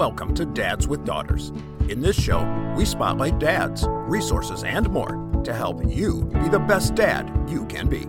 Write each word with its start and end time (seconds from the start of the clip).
Welcome 0.00 0.32
to 0.36 0.46
Dads 0.46 0.88
with 0.88 1.04
Daughters. 1.04 1.52
In 1.90 2.00
this 2.00 2.18
show, 2.18 2.42
we 2.74 2.86
spotlight 2.86 3.38
dads, 3.38 3.84
resources, 3.86 4.64
and 4.64 4.88
more 4.88 5.42
to 5.44 5.52
help 5.52 5.84
you 5.86 6.24
be 6.42 6.48
the 6.48 6.58
best 6.58 6.94
dad 6.94 7.30
you 7.46 7.66
can 7.66 7.86
be. 7.86 8.06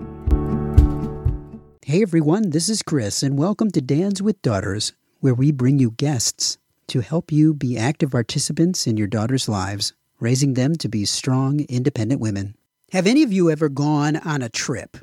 Hey 1.86 2.02
everyone, 2.02 2.52
this 2.52 2.70
is 2.70 2.82
Chris, 2.82 3.22
and 3.22 3.38
welcome 3.38 3.72
to 3.72 3.82
Dads 3.82 4.22
with 4.22 4.42
Daughters, 4.42 4.94
where 5.20 5.34
we 5.34 5.52
bring 5.52 5.80
you 5.80 5.92
guests 5.92 6.58
to 6.88 7.02
help 7.02 7.30
you 7.30 7.54
be 7.54 7.78
active 7.78 8.12
participants 8.12 8.88
in 8.88 8.96
your 8.96 9.08
daughters' 9.08 9.50
lives, 9.50 9.92
raising 10.22 10.54
them 10.54 10.76
to 10.78 10.88
be 10.88 11.04
strong, 11.04 11.60
independent 11.68 12.22
women. 12.22 12.56
Have 12.94 13.06
any 13.06 13.22
of 13.22 13.34
you 13.34 13.52
ever 13.52 13.68
gone 13.68 14.16
on 14.16 14.42
a 14.42 14.48
trip 14.48 14.96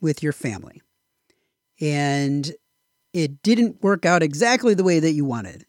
with 0.00 0.22
your 0.22 0.32
family 0.32 0.80
and 1.80 2.52
it 3.12 3.42
didn't 3.42 3.82
work 3.82 4.06
out 4.06 4.22
exactly 4.22 4.74
the 4.74 4.84
way 4.84 5.00
that 5.00 5.12
you 5.12 5.24
wanted? 5.24 5.66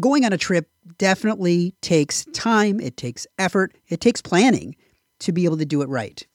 Going 0.00 0.24
on 0.24 0.32
a 0.32 0.38
trip 0.38 0.68
definitely 0.98 1.74
takes 1.80 2.24
time, 2.32 2.80
it 2.80 2.96
takes 2.96 3.26
effort, 3.38 3.76
it 3.88 4.00
takes 4.00 4.20
planning 4.20 4.74
to 5.20 5.32
be 5.32 5.44
able 5.44 5.58
to 5.58 5.64
do 5.64 5.82
it 5.82 5.88
right. 5.88 6.26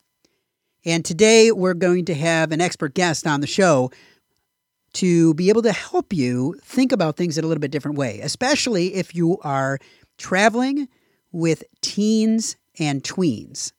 And 0.85 1.03
today 1.03 1.51
we're 1.51 1.73
going 1.73 2.05
to 2.05 2.15
have 2.15 2.51
an 2.51 2.61
expert 2.61 2.93
guest 2.93 3.27
on 3.27 3.41
the 3.41 3.47
show 3.47 3.91
to 4.93 5.33
be 5.33 5.49
able 5.49 5.61
to 5.63 5.71
help 5.71 6.13
you 6.13 6.59
think 6.63 6.91
about 6.91 7.17
things 7.17 7.37
in 7.37 7.43
a 7.43 7.47
little 7.47 7.61
bit 7.61 7.71
different 7.71 7.97
way, 7.97 8.19
especially 8.21 8.95
if 8.95 9.13
you 9.13 9.37
are 9.39 9.79
traveling 10.17 10.87
with 11.31 11.63
teens 11.81 12.55
and 12.79 13.03
tweens. 13.03 13.73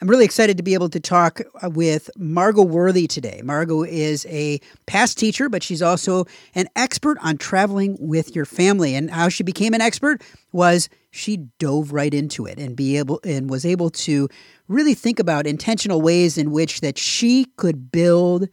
I'm 0.00 0.08
really 0.08 0.24
excited 0.24 0.56
to 0.58 0.62
be 0.62 0.74
able 0.74 0.90
to 0.90 1.00
talk 1.00 1.40
uh, 1.60 1.70
with 1.70 2.08
Margot 2.16 2.62
Worthy 2.62 3.08
today. 3.08 3.40
Margot 3.42 3.82
is 3.82 4.26
a 4.26 4.60
past 4.86 5.18
teacher, 5.18 5.48
but 5.48 5.64
she's 5.64 5.82
also 5.82 6.24
an 6.54 6.68
expert 6.76 7.18
on 7.20 7.36
traveling 7.36 7.96
with 7.98 8.36
your 8.36 8.44
family. 8.44 8.94
And 8.94 9.10
how 9.10 9.28
she 9.28 9.42
became 9.42 9.74
an 9.74 9.80
expert 9.80 10.22
was 10.52 10.88
she 11.10 11.38
dove 11.58 11.92
right 11.92 12.14
into 12.14 12.46
it 12.46 12.60
and 12.60 12.76
be 12.76 12.96
able 12.96 13.18
and 13.24 13.50
was 13.50 13.66
able 13.66 13.90
to 13.90 14.28
really 14.68 14.94
think 14.94 15.18
about 15.18 15.48
intentional 15.48 16.00
ways 16.00 16.38
in 16.38 16.52
which 16.52 16.80
that 16.80 16.96
she 16.96 17.46
could 17.56 17.90
build 17.90 18.48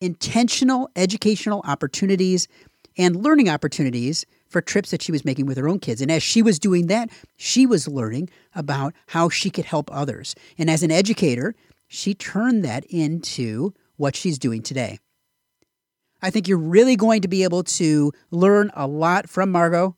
intentional 0.00 0.88
educational 0.96 1.60
opportunities 1.66 2.48
and 2.96 3.22
learning 3.22 3.50
opportunities 3.50 4.24
for 4.50 4.60
trips 4.60 4.90
that 4.90 5.00
she 5.00 5.12
was 5.12 5.24
making 5.24 5.46
with 5.46 5.56
her 5.56 5.68
own 5.68 5.78
kids. 5.78 6.02
And 6.02 6.10
as 6.10 6.22
she 6.22 6.42
was 6.42 6.58
doing 6.58 6.88
that, 6.88 7.08
she 7.36 7.64
was 7.64 7.88
learning 7.88 8.28
about 8.54 8.94
how 9.06 9.28
she 9.28 9.48
could 9.48 9.64
help 9.64 9.88
others. 9.92 10.34
And 10.58 10.68
as 10.68 10.82
an 10.82 10.90
educator, 10.90 11.54
she 11.88 12.14
turned 12.14 12.64
that 12.64 12.84
into 12.86 13.72
what 13.96 14.16
she's 14.16 14.38
doing 14.38 14.62
today. 14.62 14.98
I 16.22 16.30
think 16.30 16.48
you're 16.48 16.58
really 16.58 16.96
going 16.96 17.22
to 17.22 17.28
be 17.28 17.44
able 17.44 17.62
to 17.64 18.12
learn 18.30 18.70
a 18.74 18.86
lot 18.86 19.28
from 19.28 19.50
Margot, 19.50 19.96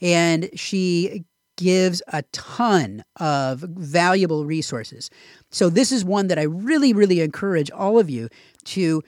and 0.00 0.50
she 0.54 1.24
gives 1.56 2.02
a 2.08 2.22
ton 2.32 3.04
of 3.20 3.60
valuable 3.60 4.44
resources. 4.46 5.10
So, 5.50 5.68
this 5.68 5.92
is 5.92 6.04
one 6.04 6.26
that 6.28 6.38
I 6.38 6.42
really, 6.42 6.92
really 6.92 7.20
encourage 7.20 7.70
all 7.70 7.98
of 7.98 8.10
you 8.10 8.28
to 8.64 9.02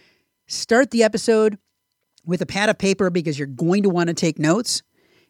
start 0.46 0.90
the 0.90 1.02
episode 1.02 1.58
with 2.24 2.40
a 2.42 2.46
pad 2.46 2.68
of 2.68 2.78
paper 2.78 3.10
because 3.10 3.38
you're 3.38 3.46
going 3.46 3.82
to 3.82 3.88
want 3.88 4.08
to 4.08 4.14
take 4.14 4.38
notes 4.38 4.82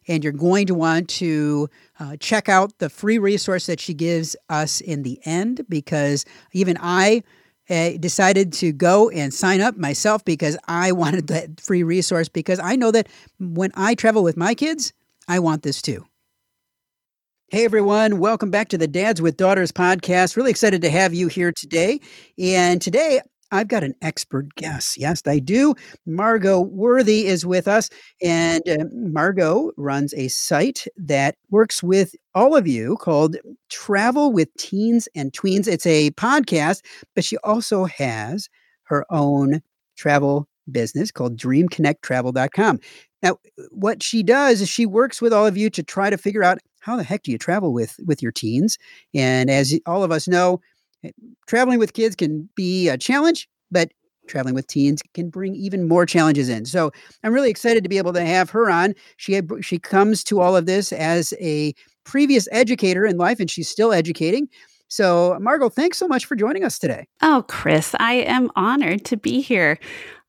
and 0.07 0.23
you're 0.23 0.33
going 0.33 0.67
to 0.67 0.73
want 0.73 1.07
to 1.07 1.69
uh, 1.99 2.17
check 2.17 2.49
out 2.49 2.77
the 2.79 2.89
free 2.89 3.17
resource 3.17 3.65
that 3.67 3.79
she 3.79 3.93
gives 3.93 4.35
us 4.49 4.81
in 4.81 5.03
the 5.03 5.19
end 5.25 5.65
because 5.69 6.25
even 6.51 6.77
I 6.79 7.23
uh, 7.69 7.91
decided 7.99 8.51
to 8.53 8.71
go 8.71 9.09
and 9.09 9.33
sign 9.33 9.61
up 9.61 9.77
myself 9.77 10.23
because 10.25 10.57
I 10.67 10.91
wanted 10.93 11.27
that 11.27 11.59
free 11.59 11.83
resource 11.83 12.29
because 12.29 12.59
I 12.59 12.75
know 12.75 12.91
that 12.91 13.07
when 13.39 13.71
I 13.75 13.95
travel 13.95 14.23
with 14.23 14.37
my 14.37 14.53
kids, 14.53 14.93
I 15.27 15.39
want 15.39 15.63
this 15.63 15.81
too. 15.81 16.05
Hey 17.49 17.65
everyone, 17.65 18.17
welcome 18.17 18.49
back 18.49 18.69
to 18.69 18.79
the 18.79 18.87
Dads 18.87 19.21
with 19.21 19.37
Daughters 19.37 19.71
podcast. 19.71 20.35
Really 20.35 20.49
excited 20.49 20.81
to 20.81 20.89
have 20.89 21.13
you 21.13 21.27
here 21.27 21.51
today. 21.51 21.99
And 22.39 22.81
today 22.81 23.21
I've 23.53 23.67
got 23.67 23.83
an 23.83 23.93
expert 24.01 24.55
guest. 24.55 24.97
Yes, 24.97 25.21
I 25.27 25.37
do. 25.37 25.75
Margot 26.07 26.61
Worthy 26.61 27.27
is 27.27 27.45
with 27.45 27.67
us, 27.67 27.89
and 28.21 28.67
uh, 28.67 28.85
Margot 28.91 29.71
runs 29.77 30.13
a 30.15 30.27
site 30.27 30.87
that 30.97 31.35
works 31.51 31.83
with 31.83 32.15
all 32.33 32.55
of 32.55 32.67
you 32.67 32.97
called 32.97 33.37
Travel 33.69 34.33
with 34.33 34.49
Teens 34.57 35.07
and 35.15 35.31
Tweens. 35.31 35.67
It's 35.67 35.85
a 35.85 36.09
podcast, 36.11 36.81
but 37.13 37.23
she 37.23 37.37
also 37.37 37.85
has 37.85 38.49
her 38.85 39.05
own 39.11 39.61
travel 39.95 40.47
business 40.71 41.11
called 41.11 41.37
dreamconnecttravel.com. 41.37 42.79
Now, 43.21 43.37
what 43.69 44.01
she 44.01 44.23
does 44.23 44.61
is 44.61 44.69
she 44.69 44.87
works 44.87 45.21
with 45.21 45.31
all 45.31 45.45
of 45.45 45.57
you 45.57 45.69
to 45.69 45.83
try 45.83 46.09
to 46.09 46.17
figure 46.17 46.43
out 46.43 46.57
how 46.81 46.97
the 46.97 47.03
heck 47.03 47.23
do 47.23 47.31
you 47.31 47.37
travel 47.37 47.71
with 47.71 47.95
with 48.05 48.21
your 48.21 48.31
teens? 48.31 48.77
And 49.13 49.49
as 49.49 49.79
all 49.85 50.03
of 50.03 50.11
us 50.11 50.27
know, 50.27 50.59
Eh, 51.03 51.11
traveling 51.47 51.79
with 51.79 51.93
kids 51.93 52.15
can 52.15 52.49
be 52.55 52.89
a 52.89 52.97
challenge, 52.97 53.47
but 53.71 53.91
traveling 54.27 54.55
with 54.55 54.67
teens 54.67 55.01
can 55.13 55.29
bring 55.29 55.55
even 55.55 55.87
more 55.87 56.05
challenges 56.05 56.49
in. 56.49 56.65
So 56.65 56.91
I'm 57.23 57.33
really 57.33 57.49
excited 57.49 57.83
to 57.83 57.89
be 57.89 57.97
able 57.97 58.13
to 58.13 58.25
have 58.25 58.49
her 58.51 58.69
on. 58.69 58.95
She 59.17 59.33
had, 59.33 59.49
she 59.61 59.79
comes 59.79 60.23
to 60.25 60.39
all 60.39 60.55
of 60.55 60.65
this 60.65 60.93
as 60.93 61.33
a 61.39 61.73
previous 62.05 62.47
educator 62.51 63.05
in 63.05 63.17
life, 63.17 63.39
and 63.39 63.49
she's 63.49 63.69
still 63.69 63.91
educating. 63.93 64.47
So 64.87 65.37
Margot, 65.41 65.69
thanks 65.69 65.97
so 65.97 66.07
much 66.07 66.25
for 66.25 66.35
joining 66.35 66.63
us 66.63 66.77
today. 66.77 67.07
Oh, 67.21 67.43
Chris, 67.47 67.95
I 67.99 68.13
am 68.13 68.51
honored 68.55 69.05
to 69.05 69.17
be 69.17 69.41
here. 69.41 69.79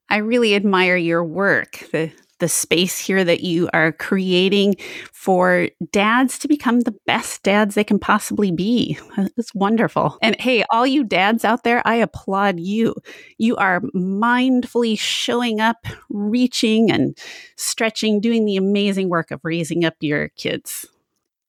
I 0.09 0.19
really 0.19 0.55
admire 0.55 0.97
your 0.97 1.25
work, 1.25 1.87
the 1.93 2.11
the 2.45 2.49
space 2.49 2.99
here 2.99 3.25
that 3.25 3.41
you 3.41 3.71
are 3.73 3.91
creating 3.91 4.77
for 5.15 5.71
dads 5.91 6.39
to 6.39 6.47
become 6.47 6.81
the 6.81 6.95
best 7.07 7.43
dads 7.43 7.75
they 7.75 7.83
can 7.83 7.99
possibly 7.99 8.53
be. 8.53 8.99
It's 9.39 9.55
wonderful. 9.55 10.19
And 10.21 10.39
hey, 10.39 10.63
all 10.69 10.87
you 10.87 11.05
dads 11.05 11.43
out 11.43 11.65
there, 11.65 11.81
I 11.87 11.95
applaud 11.95 12.61
you. 12.61 12.97
You 13.39 13.57
are 13.57 13.81
mindfully 13.97 14.99
showing 14.99 15.59
up, 15.59 15.87
reaching 16.11 16.91
and 16.91 17.17
stretching, 17.57 18.21
doing 18.21 18.45
the 18.45 18.57
amazing 18.57 19.09
work 19.09 19.31
of 19.31 19.41
raising 19.43 19.87
up 19.87 19.95
your 20.01 20.29
kids. 20.37 20.85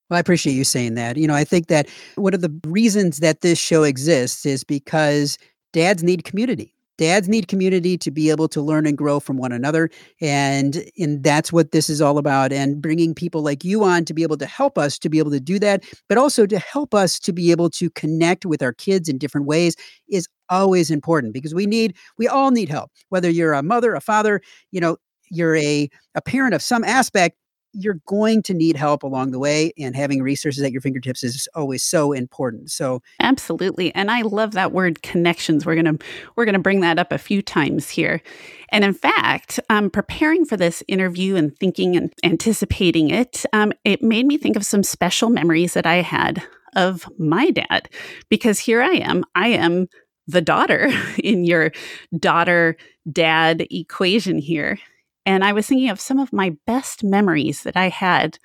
Well, 0.09 0.15
I 0.15 0.21
appreciate 0.21 0.53
you 0.53 0.63
saying 0.63 0.93
that. 0.93 1.17
You 1.17 1.27
know, 1.27 1.35
I 1.35 1.43
think 1.43 1.67
that 1.67 1.89
one 2.15 2.33
of 2.33 2.39
the 2.39 2.57
reasons 2.65 3.17
that 3.17 3.41
this 3.41 3.59
show 3.59 3.83
exists 3.83 4.45
is 4.45 4.63
because 4.63 5.37
dads 5.73 6.03
need 6.03 6.23
community 6.23 6.74
dads 6.97 7.27
need 7.27 7.47
community 7.47 7.97
to 7.97 8.11
be 8.11 8.29
able 8.29 8.47
to 8.47 8.61
learn 8.61 8.85
and 8.85 8.97
grow 8.97 9.19
from 9.19 9.37
one 9.37 9.51
another 9.51 9.89
and 10.21 10.83
and 10.97 11.23
that's 11.23 11.51
what 11.51 11.71
this 11.71 11.89
is 11.89 12.01
all 12.01 12.17
about 12.17 12.51
and 12.51 12.81
bringing 12.81 13.13
people 13.13 13.41
like 13.41 13.63
you 13.63 13.83
on 13.83 14.05
to 14.05 14.13
be 14.13 14.23
able 14.23 14.37
to 14.37 14.45
help 14.45 14.77
us 14.77 14.97
to 14.97 15.09
be 15.09 15.19
able 15.19 15.31
to 15.31 15.39
do 15.39 15.59
that 15.59 15.83
but 16.09 16.17
also 16.17 16.45
to 16.45 16.59
help 16.59 16.93
us 16.93 17.19
to 17.19 17.33
be 17.33 17.51
able 17.51 17.69
to 17.69 17.89
connect 17.91 18.45
with 18.45 18.61
our 18.61 18.73
kids 18.73 19.09
in 19.09 19.17
different 19.17 19.47
ways 19.47 19.75
is 20.09 20.27
always 20.49 20.91
important 20.91 21.33
because 21.33 21.53
we 21.53 21.65
need 21.65 21.95
we 22.17 22.27
all 22.27 22.51
need 22.51 22.69
help 22.69 22.91
whether 23.09 23.29
you're 23.29 23.53
a 23.53 23.63
mother 23.63 23.95
a 23.95 24.01
father 24.01 24.41
you 24.71 24.79
know 24.79 24.97
you're 25.31 25.55
a 25.55 25.89
a 26.13 26.21
parent 26.21 26.53
of 26.53 26.61
some 26.61 26.83
aspect 26.83 27.37
you're 27.75 28.01
going 28.05 28.41
to 28.43 28.53
need 28.53 28.75
help 28.75 29.03
along 29.03 29.31
the 29.31 29.39
way 29.39 29.73
and 29.77 29.95
having 29.95 30.21
resources 30.21 30.63
at 30.63 30.71
your 30.71 30.81
fingertips 30.81 31.23
is 31.23 31.47
always 31.55 31.83
so 31.83 32.13
important. 32.13 32.71
So 32.71 33.01
absolutely 33.19 33.93
and 33.93 34.09
i 34.09 34.21
love 34.21 34.51
that 34.51 34.71
word 34.71 35.03
connections. 35.03 35.65
We're 35.65 35.81
going 35.81 35.97
to 35.97 36.05
we're 36.35 36.45
going 36.45 36.53
to 36.53 36.59
bring 36.59 36.81
that 36.81 36.99
up 36.99 37.11
a 37.11 37.17
few 37.17 37.41
times 37.41 37.89
here. 37.89 38.21
And 38.69 38.83
in 38.83 38.93
fact 38.93 39.59
um, 39.69 39.89
preparing 39.89 40.45
for 40.45 40.57
this 40.57 40.83
interview 40.87 41.35
and 41.35 41.57
thinking 41.57 41.95
and 41.95 42.13
anticipating 42.23 43.09
it 43.09 43.45
um, 43.53 43.71
it 43.83 44.01
made 44.01 44.25
me 44.25 44.37
think 44.37 44.55
of 44.55 44.65
some 44.65 44.83
special 44.83 45.29
memories 45.29 45.73
that 45.73 45.85
i 45.85 45.95
had 45.95 46.41
of 46.75 47.09
my 47.17 47.51
dad 47.51 47.89
because 48.29 48.59
here 48.59 48.81
i 48.81 48.91
am 48.91 49.23
i 49.35 49.47
am 49.47 49.87
the 50.27 50.41
daughter 50.41 50.89
in 51.23 51.45
your 51.45 51.71
daughter 52.17 52.77
dad 53.11 53.65
equation 53.71 54.37
here 54.37 54.77
and 55.25 55.43
I 55.43 55.53
was 55.53 55.67
thinking 55.67 55.89
of 55.89 55.99
some 55.99 56.19
of 56.19 56.31
my 56.31 56.55
best 56.67 57.03
memories 57.03 57.63
that 57.63 57.75
I 57.75 57.89
had, 57.89 58.37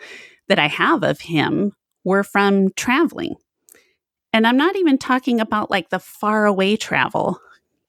that 0.48 0.58
I 0.58 0.68
have 0.68 1.02
of 1.02 1.20
him, 1.20 1.72
were 2.04 2.24
from 2.24 2.70
traveling. 2.72 3.34
And 4.32 4.46
I'm 4.46 4.56
not 4.56 4.76
even 4.76 4.96
talking 4.96 5.40
about 5.40 5.70
like 5.70 5.90
the 5.90 5.98
far 5.98 6.46
away 6.46 6.76
travel. 6.76 7.40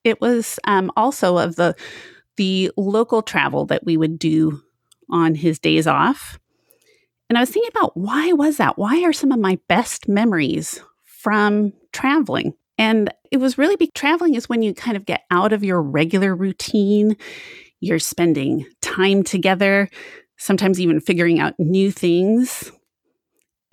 It 0.03 0.19
was 0.19 0.59
um, 0.65 0.91
also 0.97 1.37
of 1.37 1.55
the 1.55 1.75
the 2.37 2.71
local 2.77 3.21
travel 3.21 3.65
that 3.65 3.85
we 3.85 3.97
would 3.97 4.17
do 4.17 4.61
on 5.09 5.35
his 5.35 5.59
days 5.59 5.85
off. 5.85 6.39
And 7.29 7.37
I 7.37 7.41
was 7.41 7.49
thinking 7.49 7.69
about 7.69 7.95
why 7.95 8.33
was 8.33 8.57
that? 8.57 8.77
Why 8.77 9.03
are 9.03 9.13
some 9.13 9.31
of 9.31 9.39
my 9.39 9.59
best 9.67 10.07
memories 10.07 10.81
from 11.03 11.73
traveling? 11.93 12.53
And 12.77 13.13
it 13.31 13.37
was 13.37 13.57
really 13.57 13.75
be 13.75 13.91
traveling 13.93 14.33
is 14.33 14.49
when 14.49 14.63
you 14.63 14.73
kind 14.73 14.97
of 14.97 15.05
get 15.05 15.23
out 15.29 15.53
of 15.53 15.63
your 15.63 15.81
regular 15.81 16.35
routine 16.35 17.15
you're 17.81 17.99
spending 17.99 18.65
time 18.81 19.23
together, 19.23 19.89
sometimes 20.37 20.79
even 20.79 21.01
figuring 21.01 21.39
out 21.39 21.59
new 21.59 21.91
things. 21.91 22.71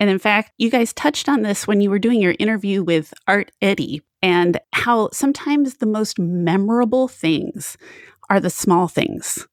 And 0.01 0.09
in 0.09 0.19
fact, 0.19 0.51
you 0.57 0.69
guys 0.69 0.93
touched 0.93 1.29
on 1.29 1.41
this 1.41 1.67
when 1.67 1.81
you 1.81 1.89
were 1.89 1.99
doing 1.99 2.21
your 2.21 2.35
interview 2.39 2.83
with 2.83 3.13
Art 3.27 3.51
Eddy 3.61 4.01
and 4.21 4.59
how 4.73 5.09
sometimes 5.13 5.75
the 5.77 5.85
most 5.85 6.19
memorable 6.19 7.07
things 7.07 7.77
are 8.29 8.39
the 8.39 8.49
small 8.49 8.87
things. 8.87 9.47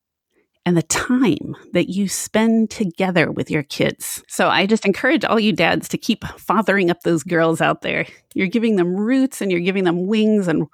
and 0.66 0.76
the 0.76 0.82
time 0.82 1.54
that 1.72 1.88
you 1.88 2.08
spend 2.08 2.70
together 2.70 3.30
with 3.30 3.50
your 3.50 3.62
kids. 3.62 4.24
So 4.26 4.48
I 4.48 4.66
just 4.66 4.84
encourage 4.84 5.24
all 5.24 5.38
you 5.38 5.52
dads 5.52 5.88
to 5.90 5.96
keep 5.98 6.24
fathering 6.38 6.90
up 6.90 7.02
those 7.02 7.22
girls 7.22 7.60
out 7.60 7.82
there. 7.82 8.04
You're 8.34 8.48
giving 8.48 8.74
them 8.74 8.96
roots 8.96 9.40
and 9.40 9.50
you're 9.52 9.60
giving 9.60 9.84
them 9.84 10.08
wings 10.08 10.48
and 10.48 10.66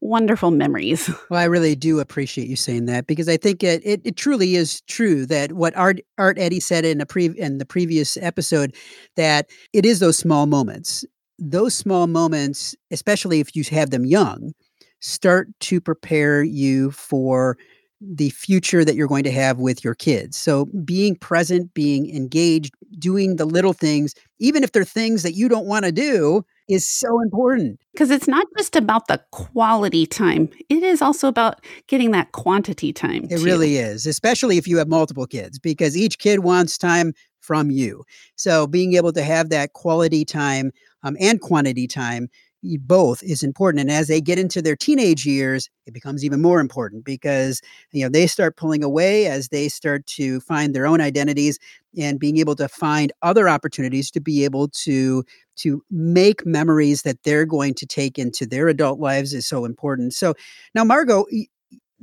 wonderful 0.00 0.50
memories. 0.50 1.10
Well, 1.30 1.40
I 1.40 1.44
really 1.44 1.76
do 1.76 2.00
appreciate 2.00 2.48
you 2.48 2.56
saying 2.56 2.86
that 2.86 3.06
because 3.06 3.28
I 3.28 3.36
think 3.36 3.62
it, 3.62 3.82
it, 3.84 4.00
it, 4.04 4.16
truly 4.16 4.56
is 4.56 4.80
true 4.82 5.24
that 5.26 5.52
what 5.52 5.76
Art 5.76 6.00
Art 6.18 6.38
Eddy 6.40 6.58
said 6.58 6.84
in 6.84 7.00
a 7.00 7.06
pre 7.06 7.26
in 7.26 7.58
the 7.58 7.66
previous 7.66 8.16
episode 8.16 8.74
that 9.16 9.48
it 9.72 9.86
is 9.86 10.00
those 10.00 10.18
small 10.18 10.46
moments. 10.46 11.04
Those 11.38 11.74
small 11.74 12.08
moments, 12.08 12.74
especially 12.90 13.38
if 13.38 13.54
you 13.54 13.62
have 13.70 13.90
them 13.90 14.04
young, 14.04 14.52
start 15.00 15.48
to 15.60 15.80
prepare 15.80 16.42
you 16.42 16.90
for 16.90 17.56
the 18.00 18.30
future 18.30 18.84
that 18.84 18.94
you're 18.94 19.08
going 19.08 19.24
to 19.24 19.30
have 19.30 19.58
with 19.58 19.84
your 19.84 19.94
kids. 19.94 20.36
So 20.36 20.66
being 20.84 21.16
present, 21.16 21.74
being 21.74 22.14
engaged, 22.14 22.72
doing 22.98 23.36
the 23.36 23.44
little 23.44 23.74
things, 23.74 24.14
even 24.38 24.64
if 24.64 24.72
they're 24.72 24.84
things 24.84 25.22
that 25.22 25.34
you 25.34 25.48
don't 25.48 25.66
want 25.66 25.84
to 25.84 25.92
do, 25.92 26.44
is 26.70 26.86
so 26.86 27.20
important. 27.20 27.80
Because 27.92 28.10
it's 28.10 28.28
not 28.28 28.46
just 28.56 28.76
about 28.76 29.08
the 29.08 29.20
quality 29.32 30.06
time, 30.06 30.48
it 30.68 30.82
is 30.82 31.02
also 31.02 31.28
about 31.28 31.64
getting 31.86 32.10
that 32.12 32.32
quantity 32.32 32.92
time. 32.92 33.24
It 33.24 33.38
too. 33.38 33.44
really 33.44 33.76
is, 33.76 34.06
especially 34.06 34.58
if 34.58 34.66
you 34.66 34.78
have 34.78 34.88
multiple 34.88 35.26
kids, 35.26 35.58
because 35.58 35.96
each 35.96 36.18
kid 36.18 36.40
wants 36.40 36.78
time 36.78 37.12
from 37.40 37.70
you. 37.70 38.04
So 38.36 38.66
being 38.66 38.94
able 38.94 39.12
to 39.12 39.22
have 39.22 39.48
that 39.50 39.72
quality 39.72 40.24
time 40.24 40.72
um, 41.02 41.16
and 41.20 41.40
quantity 41.40 41.86
time 41.86 42.28
both 42.62 43.22
is 43.22 43.42
important 43.42 43.80
and 43.80 43.90
as 43.90 44.08
they 44.08 44.20
get 44.20 44.38
into 44.38 44.60
their 44.60 44.76
teenage 44.76 45.24
years 45.24 45.70
it 45.86 45.94
becomes 45.94 46.24
even 46.24 46.42
more 46.42 46.60
important 46.60 47.04
because 47.04 47.62
you 47.92 48.02
know 48.02 48.08
they 48.08 48.26
start 48.26 48.56
pulling 48.56 48.84
away 48.84 49.26
as 49.26 49.48
they 49.48 49.68
start 49.68 50.06
to 50.06 50.40
find 50.40 50.74
their 50.74 50.86
own 50.86 51.00
identities 51.00 51.58
and 51.98 52.20
being 52.20 52.38
able 52.38 52.54
to 52.54 52.68
find 52.68 53.12
other 53.22 53.48
opportunities 53.48 54.10
to 54.10 54.20
be 54.20 54.44
able 54.44 54.68
to 54.68 55.24
to 55.56 55.82
make 55.90 56.46
memories 56.46 57.02
that 57.02 57.22
they're 57.24 57.46
going 57.46 57.74
to 57.74 57.86
take 57.86 58.18
into 58.18 58.46
their 58.46 58.68
adult 58.68 58.98
lives 58.98 59.34
is 59.34 59.46
so 59.46 59.64
important. 59.64 60.14
So 60.14 60.34
now 60.74 60.84
margot 60.84 61.26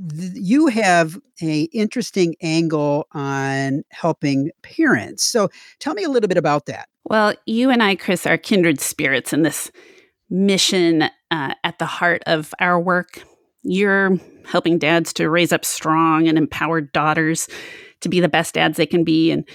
you 0.09 0.68
have 0.68 1.18
a 1.42 1.63
interesting 1.74 2.36
angle 2.39 3.07
on 3.13 3.83
helping 3.89 4.51
parents. 4.62 5.24
So 5.24 5.50
tell 5.80 5.95
me 5.95 6.04
a 6.04 6.09
little 6.09 6.27
bit 6.27 6.38
about 6.38 6.68
that. 6.68 6.88
Well 7.06 7.33
you 7.45 7.69
and 7.69 7.81
i 7.81 7.95
chris 7.95 8.25
are 8.27 8.38
kindred 8.38 8.81
spirits 8.81 9.33
in 9.33 9.44
this 9.44 9.71
mission 10.29 11.03
uh, 11.31 11.53
at 11.63 11.79
the 11.79 11.85
heart 11.85 12.24
of 12.25 12.53
our 12.59 12.79
work. 12.79 13.24
You're 13.63 14.18
helping 14.45 14.77
dads 14.77 15.13
to 15.13 15.29
raise 15.29 15.51
up 15.51 15.65
strong 15.65 16.27
and 16.27 16.38
empowered 16.38 16.91
daughters 16.94 17.47
to 18.01 18.09
be 18.09 18.19
the 18.19 18.29
best 18.29 18.53
dads 18.53 18.77
they 18.77 18.85
can 18.85 19.03
be. 19.03 19.31
And, 19.31 19.47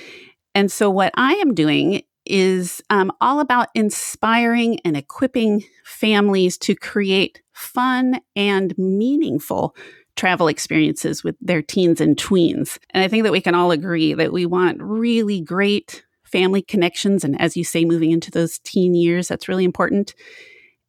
and 0.55 0.71
so, 0.71 0.91
what 0.91 1.13
I 1.17 1.35
am 1.35 1.55
doing 1.55 2.03
is 2.25 2.83
um, 2.91 3.11
all 3.21 3.41
about 3.41 3.69
inspiring 3.75 4.79
and 4.85 4.97
equipping 4.97 5.65
families 5.85 6.57
to 6.57 6.75
create 6.75 7.43
fun 7.53 8.21
and 8.37 8.77
meaningful 8.79 9.75
travel 10.15 10.49
experiences 10.49 11.25
with 11.25 11.37
their 11.41 11.63
teens 11.63 12.01
and 12.01 12.17
tweens. 12.17 12.79
And 12.91 13.03
I 13.03 13.09
think 13.09 13.25
that 13.25 13.33
we 13.33 13.41
can 13.41 13.55
all 13.55 13.71
agree 13.71 14.15
that 14.15 14.33
we 14.33 14.47
want 14.47 14.81
really 14.81 15.41
great 15.41 16.05
family 16.23 16.63
connections. 16.63 17.25
And 17.25 17.41
as 17.41 17.57
you 17.57 17.65
say, 17.65 17.85
moving 17.85 18.11
into 18.11 18.31
those 18.31 18.59
teen 18.59 18.95
years, 18.95 19.29
that's 19.29 19.49
really 19.49 19.65
important 19.65 20.15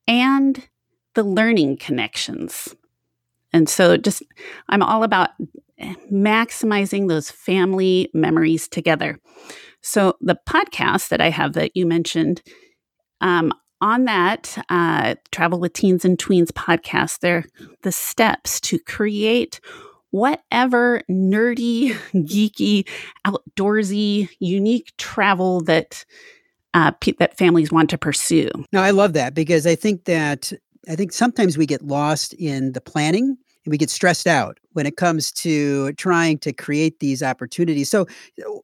and 0.08 0.68
the 1.16 1.24
learning 1.24 1.78
connections. 1.78 2.76
And 3.52 3.70
so, 3.70 3.98
just 3.98 4.24
I'm 4.70 4.82
all 4.82 5.04
about 5.04 5.30
maximizing 6.12 7.08
those 7.08 7.30
family 7.30 8.10
memories 8.14 8.68
together. 8.68 9.20
So, 9.82 10.16
the 10.22 10.38
podcast 10.48 11.10
that 11.10 11.22
I 11.22 11.30
have 11.30 11.54
that 11.54 11.76
you 11.76 11.86
mentioned, 11.86 12.42
um, 13.22 13.54
on 13.82 14.06
that 14.06 14.58
uh, 14.70 15.16
Travel 15.32 15.60
with 15.60 15.74
Teens 15.74 16.06
and 16.06 16.18
Tweens 16.18 16.52
podcast, 16.52 17.20
they're 17.20 17.46
the 17.82 17.92
steps 17.92 18.62
to 18.62 18.80
create 18.80 19.60
whatever 20.12 21.02
nerdy, 21.10 21.90
geeky, 22.14 22.88
outdoorsy, 23.28 24.30
unique 24.40 24.94
travel 24.98 25.62
that 25.62 26.06
uh, 26.74 26.92
that 27.20 27.38
families 27.38 27.72
want 27.72 27.90
to 27.92 27.98
pursue. 27.98 28.50
No, 28.72 28.82
I 28.82 28.92
love 28.92 29.14
that 29.14 29.34
because 29.34 29.68
I 29.68 29.76
think 29.76 30.06
that 30.06 30.52
I 30.90 30.96
think 30.96 31.12
sometimes 31.12 31.58
we 31.58 31.66
get 31.66 31.82
lost 31.84 32.34
in 32.34 32.74
the 32.74 32.82
planning 32.82 33.38
and 33.66 33.72
we 33.72 33.78
get 33.78 33.90
stressed 33.90 34.28
out 34.28 34.60
when 34.74 34.86
it 34.86 34.98
comes 34.98 35.32
to 35.32 35.94
trying 35.94 36.38
to 36.40 36.52
create 36.52 37.00
these 37.00 37.24
opportunities. 37.24 37.90
So, 37.90 38.06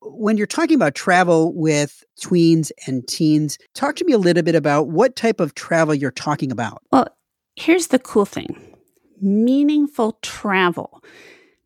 when 0.02 0.38
you're 0.38 0.48
talking 0.48 0.76
about 0.76 0.96
travel 0.96 1.54
with 1.54 2.04
tweens 2.22 2.72
and 2.88 3.08
teens, 3.08 3.58
talk 3.76 3.96
to 3.98 4.06
me 4.06 4.14
a 4.14 4.18
little 4.18 4.44
bit 4.44 4.56
about 4.56 4.90
what 4.90 5.16
type 5.16 5.40
of 5.40 5.56
travel 5.56 5.96
you're 5.96 6.12
talking 6.12 6.52
about. 6.52 6.82
Well, 6.92 7.08
here's 7.56 7.88
the 7.88 8.00
cool 8.00 8.26
thing 8.26 8.76
meaningful 9.22 10.18
travel, 10.22 11.04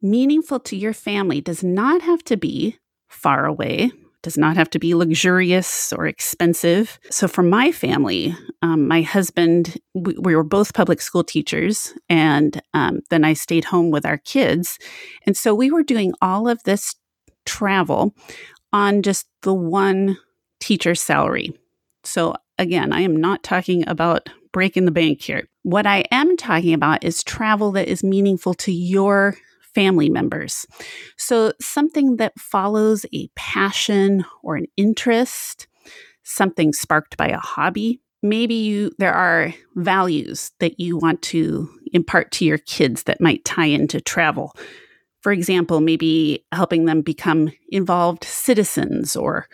meaningful 0.02 0.60
to 0.60 0.76
your 0.76 0.94
family, 0.94 1.42
does 1.42 1.64
not 1.64 2.02
have 2.02 2.24
to 2.26 2.38
be 2.38 2.78
far 3.08 3.46
away 3.46 3.92
does 4.24 4.38
not 4.38 4.56
have 4.56 4.70
to 4.72 4.80
be 4.80 4.96
luxurious 4.96 5.94
or 5.94 6.08
expensive. 6.08 6.98
So, 7.12 7.28
for 7.28 7.44
my 7.44 7.72
family, 7.72 8.36
um, 8.62 8.88
my 8.88 9.02
husband, 9.02 9.78
we, 9.94 10.16
we, 10.18 10.36
were 10.36 10.44
both 10.44 10.74
public 10.74 11.02
school 11.02 11.24
teachers, 11.24 11.94
and 12.10 12.60
um, 12.74 13.02
then 13.10 13.24
I 13.24 13.34
stayed 13.34 13.66
home 13.66 13.92
with 13.92 14.06
our 14.06 14.18
kids. 14.18 14.80
And 15.28 15.38
so, 15.38 15.54
we 15.54 15.70
were 15.70 15.84
doing 15.84 16.14
all 16.22 16.48
of 16.48 16.64
this 16.64 16.96
travel 17.46 18.16
on 18.72 19.04
just 19.04 19.28
the 19.44 19.54
one 19.54 20.18
teacher's 20.60 21.02
salary. 21.02 21.54
So, 22.04 22.36
again, 22.58 22.94
I 22.94 23.02
am 23.02 23.16
not 23.16 23.44
talking 23.44 23.88
about 23.88 24.30
breaking 24.54 24.86
the 24.86 24.92
bank 24.92 25.22
here. 25.22 25.48
What 25.64 25.86
I 25.86 26.06
am 26.12 26.38
talking 26.38 26.74
about 26.74 27.04
is 27.04 27.24
travel 27.24 27.72
that 27.74 27.88
is 27.88 28.04
meaningful 28.04 28.54
to 28.56 28.72
your 28.72 29.36
family 29.74 30.10
members. 30.10 30.66
So, 31.18 31.54
something 31.60 32.18
that 32.18 32.40
follows 32.40 33.06
a 33.14 33.28
passion 33.36 34.26
or 34.42 34.56
an 34.56 34.66
interest, 34.78 35.68
something 36.24 36.74
sparked 36.74 37.18
by 37.18 37.28
a 37.28 37.38
hobby. 37.38 38.00
Maybe 38.22 38.56
you 38.56 38.92
there 39.00 39.14
are 39.14 39.54
values 39.76 40.52
that 40.60 40.80
you 40.80 40.98
want 40.98 41.22
to 41.24 41.70
impart 41.92 42.32
to 42.34 42.46
your 42.46 42.58
kids 42.58 43.04
that 43.04 43.22
might 43.22 43.46
tie 43.46 43.66
into 43.66 44.00
travel. 44.00 44.56
For 45.22 45.32
example, 45.32 45.80
maybe 45.80 46.46
helping 46.52 46.86
them 46.86 47.02
become 47.02 47.52
involved 47.70 48.24
citizens 48.24 49.16
or 49.16 49.48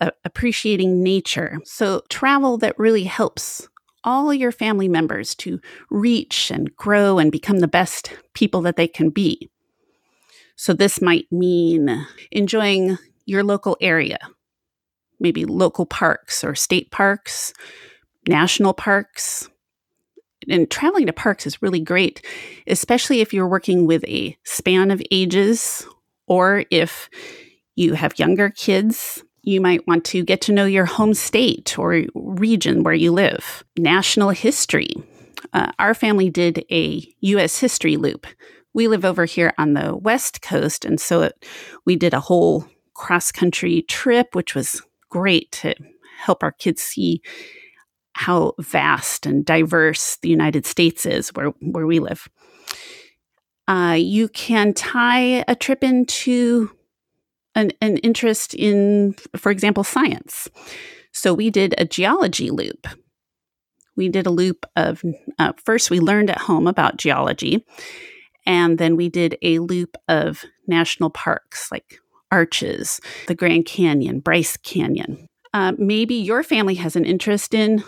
uh, 0.00 0.10
appreciating 0.24 1.02
nature. 1.02 1.58
So, 1.64 2.02
travel 2.08 2.58
that 2.58 2.78
really 2.78 3.04
helps 3.04 3.68
all 4.04 4.32
your 4.32 4.52
family 4.52 4.88
members 4.88 5.34
to 5.34 5.60
reach 5.90 6.50
and 6.50 6.74
grow 6.76 7.18
and 7.18 7.32
become 7.32 7.58
the 7.58 7.68
best 7.68 8.12
people 8.34 8.62
that 8.62 8.76
they 8.76 8.88
can 8.88 9.10
be. 9.10 9.50
So 10.56 10.72
this 10.72 11.02
might 11.02 11.30
mean 11.30 12.06
enjoying 12.32 12.98
your 13.26 13.44
local 13.44 13.76
area, 13.80 14.18
maybe 15.20 15.44
local 15.44 15.84
parks 15.84 16.42
or 16.42 16.54
state 16.54 16.90
parks, 16.90 17.52
national 18.26 18.72
parks. 18.72 19.48
And 20.48 20.70
traveling 20.70 21.06
to 21.06 21.12
parks 21.12 21.46
is 21.46 21.60
really 21.60 21.80
great, 21.80 22.24
especially 22.66 23.20
if 23.20 23.34
you're 23.34 23.48
working 23.48 23.86
with 23.86 24.04
a 24.04 24.36
span 24.44 24.90
of 24.90 25.02
ages 25.10 25.86
or 26.26 26.64
if 26.70 27.10
you 27.74 27.94
have 27.94 28.18
younger 28.18 28.50
kids. 28.50 29.22
You 29.42 29.60
might 29.60 29.86
want 29.86 30.04
to 30.06 30.24
get 30.24 30.40
to 30.42 30.52
know 30.52 30.64
your 30.64 30.86
home 30.86 31.14
state 31.14 31.78
or 31.78 32.04
region 32.14 32.82
where 32.82 32.94
you 32.94 33.12
live. 33.12 33.62
National 33.76 34.30
history. 34.30 34.90
Uh, 35.52 35.70
our 35.78 35.94
family 35.94 36.30
did 36.30 36.64
a 36.70 37.06
U.S. 37.20 37.58
history 37.58 37.96
loop 37.96 38.26
we 38.76 38.88
live 38.88 39.06
over 39.06 39.24
here 39.24 39.54
on 39.56 39.72
the 39.72 39.96
West 39.96 40.42
Coast. 40.42 40.84
And 40.84 41.00
so 41.00 41.22
it, 41.22 41.46
we 41.86 41.96
did 41.96 42.12
a 42.12 42.20
whole 42.20 42.66
cross 42.92 43.32
country 43.32 43.82
trip, 43.82 44.34
which 44.34 44.54
was 44.54 44.82
great 45.08 45.50
to 45.52 45.74
help 46.18 46.42
our 46.42 46.52
kids 46.52 46.82
see 46.82 47.22
how 48.12 48.52
vast 48.60 49.24
and 49.24 49.46
diverse 49.46 50.18
the 50.20 50.28
United 50.28 50.66
States 50.66 51.06
is 51.06 51.30
where, 51.30 51.48
where 51.60 51.86
we 51.86 52.00
live. 52.00 52.28
Uh, 53.66 53.96
you 53.98 54.28
can 54.28 54.74
tie 54.74 55.42
a 55.48 55.56
trip 55.56 55.82
into 55.82 56.70
an, 57.54 57.72
an 57.80 57.96
interest 57.98 58.52
in, 58.52 59.14
for 59.36 59.50
example, 59.50 59.84
science. 59.84 60.50
So 61.12 61.32
we 61.32 61.48
did 61.48 61.74
a 61.78 61.86
geology 61.86 62.50
loop. 62.50 62.86
We 63.96 64.10
did 64.10 64.26
a 64.26 64.30
loop 64.30 64.66
of, 64.76 65.02
uh, 65.38 65.54
first, 65.64 65.90
we 65.90 65.98
learned 65.98 66.28
at 66.28 66.42
home 66.42 66.66
about 66.66 66.98
geology. 66.98 67.64
And 68.46 68.78
then 68.78 68.96
we 68.96 69.08
did 69.08 69.36
a 69.42 69.58
loop 69.58 69.96
of 70.08 70.44
national 70.66 71.10
parks 71.10 71.70
like 71.70 71.98
Arches, 72.30 73.00
the 73.26 73.34
Grand 73.34 73.66
Canyon, 73.66 74.20
Bryce 74.20 74.56
Canyon. 74.56 75.26
Uh, 75.52 75.72
maybe 75.78 76.14
your 76.14 76.42
family 76.42 76.74
has 76.74 76.96
an 76.96 77.04
interest 77.04 77.54
in 77.54 77.82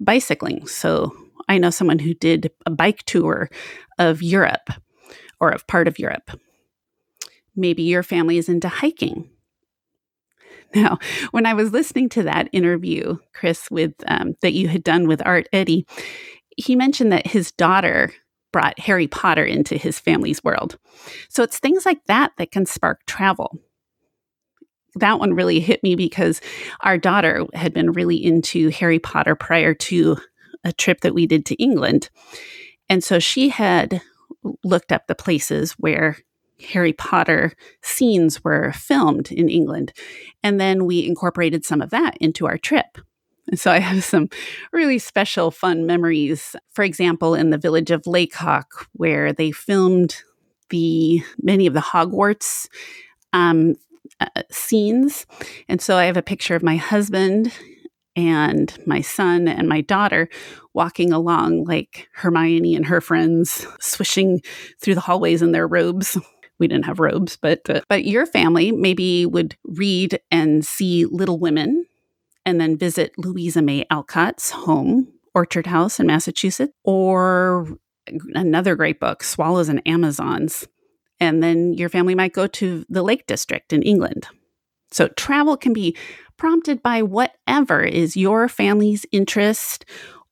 bicycling. 0.00 0.66
So 0.66 1.12
I 1.48 1.58
know 1.58 1.70
someone 1.70 1.98
who 1.98 2.14
did 2.14 2.50
a 2.66 2.70
bike 2.70 3.02
tour 3.04 3.50
of 3.98 4.22
Europe 4.22 4.70
or 5.40 5.50
of 5.50 5.66
part 5.66 5.88
of 5.88 5.98
Europe. 5.98 6.30
maybe 7.54 7.82
your 7.82 8.02
family 8.02 8.38
is 8.38 8.48
into 8.48 8.68
hiking. 8.68 9.28
Now, 10.74 10.98
when 11.32 11.44
I 11.44 11.52
was 11.52 11.70
listening 11.70 12.08
to 12.10 12.22
that 12.22 12.48
interview, 12.50 13.18
Chris, 13.34 13.70
with 13.70 13.92
um, 14.06 14.36
that 14.40 14.54
you 14.54 14.68
had 14.68 14.82
done 14.82 15.06
with 15.06 15.20
Art 15.26 15.46
Eddy, 15.52 15.86
he 16.56 16.76
mentioned 16.76 17.12
that 17.12 17.26
his 17.26 17.52
daughter 17.52 18.14
brought 18.52 18.78
Harry 18.78 19.06
Potter 19.06 19.44
into 19.44 19.76
his 19.76 19.98
family's 19.98 20.44
world. 20.44 20.78
So 21.28 21.42
it's 21.42 21.58
things 21.58 21.84
like 21.86 22.04
that 22.06 22.32
that 22.38 22.52
can 22.52 22.66
spark 22.66 23.04
travel. 23.06 23.58
That 24.96 25.18
one 25.18 25.34
really 25.34 25.60
hit 25.60 25.82
me 25.82 25.96
because 25.96 26.40
our 26.80 26.98
daughter 26.98 27.46
had 27.54 27.72
been 27.72 27.92
really 27.92 28.22
into 28.22 28.68
Harry 28.70 28.98
Potter 28.98 29.34
prior 29.34 29.74
to 29.74 30.18
a 30.64 30.72
trip 30.72 31.00
that 31.00 31.14
we 31.14 31.26
did 31.26 31.46
to 31.46 31.54
England. 31.54 32.10
And 32.88 33.02
so 33.02 33.18
she 33.18 33.48
had 33.48 34.02
looked 34.62 34.92
up 34.92 35.06
the 35.06 35.14
places 35.14 35.72
where 35.72 36.18
Harry 36.72 36.92
Potter 36.92 37.52
scenes 37.82 38.44
were 38.44 38.72
filmed 38.72 39.32
in 39.32 39.48
England. 39.48 39.92
And 40.42 40.60
then 40.60 40.84
we 40.84 41.06
incorporated 41.06 41.64
some 41.64 41.80
of 41.80 41.90
that 41.90 42.16
into 42.18 42.46
our 42.46 42.58
trip. 42.58 42.98
And 43.48 43.58
so 43.58 43.70
I 43.70 43.78
have 43.78 44.04
some 44.04 44.28
really 44.72 44.98
special, 44.98 45.50
fun 45.50 45.86
memories. 45.86 46.54
For 46.72 46.84
example, 46.84 47.34
in 47.34 47.50
the 47.50 47.58
village 47.58 47.90
of 47.90 48.06
Lacock, 48.06 48.88
where 48.92 49.32
they 49.32 49.50
filmed 49.50 50.22
the 50.70 51.22
many 51.42 51.66
of 51.66 51.74
the 51.74 51.80
Hogwarts 51.80 52.68
um, 53.32 53.74
uh, 54.20 54.42
scenes. 54.50 55.26
And 55.68 55.80
so 55.80 55.96
I 55.96 56.04
have 56.04 56.16
a 56.16 56.22
picture 56.22 56.54
of 56.54 56.62
my 56.62 56.76
husband 56.76 57.52
and 58.14 58.76
my 58.86 59.00
son 59.00 59.48
and 59.48 59.68
my 59.68 59.80
daughter 59.80 60.28
walking 60.74 61.12
along 61.12 61.64
like 61.64 62.08
Hermione 62.14 62.74
and 62.74 62.86
her 62.86 63.00
friends, 63.00 63.66
swishing 63.80 64.40
through 64.80 64.94
the 64.94 65.00
hallways 65.00 65.42
in 65.42 65.52
their 65.52 65.66
robes. 65.66 66.18
We 66.58 66.68
didn't 66.68 66.84
have 66.84 67.00
robes, 67.00 67.36
but 67.36 67.68
uh, 67.68 67.80
but 67.88 68.04
your 68.04 68.24
family 68.24 68.70
maybe 68.70 69.26
would 69.26 69.56
read 69.64 70.20
and 70.30 70.64
see 70.64 71.06
Little 71.06 71.38
Women 71.38 71.86
and 72.44 72.60
then 72.60 72.76
visit 72.76 73.12
Louisa 73.18 73.62
May 73.62 73.86
Alcott's 73.90 74.50
home, 74.50 75.08
Orchard 75.34 75.66
House 75.66 76.00
in 76.00 76.06
Massachusetts, 76.06 76.72
or 76.84 77.78
another 78.34 78.74
great 78.74 79.00
book, 79.00 79.22
Swallows 79.22 79.68
and 79.68 79.82
Amazons. 79.86 80.66
And 81.20 81.42
then 81.42 81.74
your 81.74 81.88
family 81.88 82.14
might 82.14 82.32
go 82.32 82.46
to 82.48 82.84
the 82.88 83.02
Lake 83.02 83.26
District 83.26 83.72
in 83.72 83.82
England. 83.82 84.26
So 84.90 85.08
travel 85.08 85.56
can 85.56 85.72
be 85.72 85.96
prompted 86.36 86.82
by 86.82 87.02
whatever 87.02 87.82
is 87.82 88.16
your 88.16 88.48
family's 88.48 89.06
interest 89.12 89.84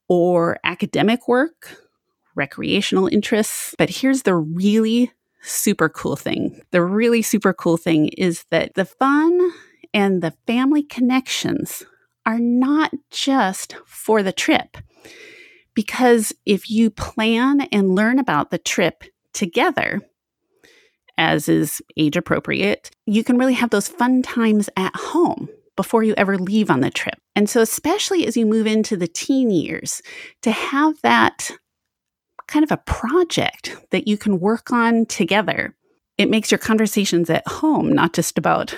or 0.08 0.58
academic 0.64 1.28
work, 1.28 1.78
recreational 2.34 3.06
interests. 3.06 3.74
But 3.78 3.90
here's 3.90 4.22
the 4.22 4.34
really 4.34 5.12
super 5.42 5.88
cool 5.88 6.16
thing 6.16 6.60
the 6.70 6.82
really 6.82 7.22
super 7.22 7.54
cool 7.54 7.78
thing 7.78 8.08
is 8.08 8.44
that 8.50 8.74
the 8.74 8.84
fun 8.84 9.52
and 9.94 10.22
the 10.22 10.34
family 10.46 10.82
connections 10.82 11.84
are 12.26 12.38
not 12.38 12.92
just 13.10 13.76
for 13.86 14.22
the 14.22 14.32
trip. 14.32 14.76
Because 15.74 16.32
if 16.44 16.70
you 16.70 16.90
plan 16.90 17.62
and 17.72 17.94
learn 17.94 18.18
about 18.18 18.50
the 18.50 18.58
trip 18.58 19.04
together, 19.32 20.00
as 21.16 21.48
is 21.48 21.82
age 21.96 22.16
appropriate, 22.16 22.90
you 23.06 23.22
can 23.22 23.38
really 23.38 23.54
have 23.54 23.70
those 23.70 23.88
fun 23.88 24.22
times 24.22 24.68
at 24.76 24.94
home 24.96 25.48
before 25.76 26.02
you 26.02 26.14
ever 26.16 26.36
leave 26.36 26.70
on 26.70 26.80
the 26.80 26.90
trip. 26.90 27.18
And 27.36 27.48
so, 27.48 27.60
especially 27.60 28.26
as 28.26 28.36
you 28.36 28.46
move 28.46 28.66
into 28.66 28.96
the 28.96 29.06
teen 29.06 29.50
years, 29.50 30.02
to 30.42 30.50
have 30.50 31.00
that 31.02 31.50
kind 32.48 32.64
of 32.64 32.72
a 32.72 32.76
project 32.78 33.76
that 33.90 34.08
you 34.08 34.18
can 34.18 34.40
work 34.40 34.72
on 34.72 35.06
together, 35.06 35.74
it 36.18 36.28
makes 36.28 36.50
your 36.50 36.58
conversations 36.58 37.30
at 37.30 37.46
home 37.46 37.92
not 37.92 38.12
just 38.12 38.36
about 38.36 38.76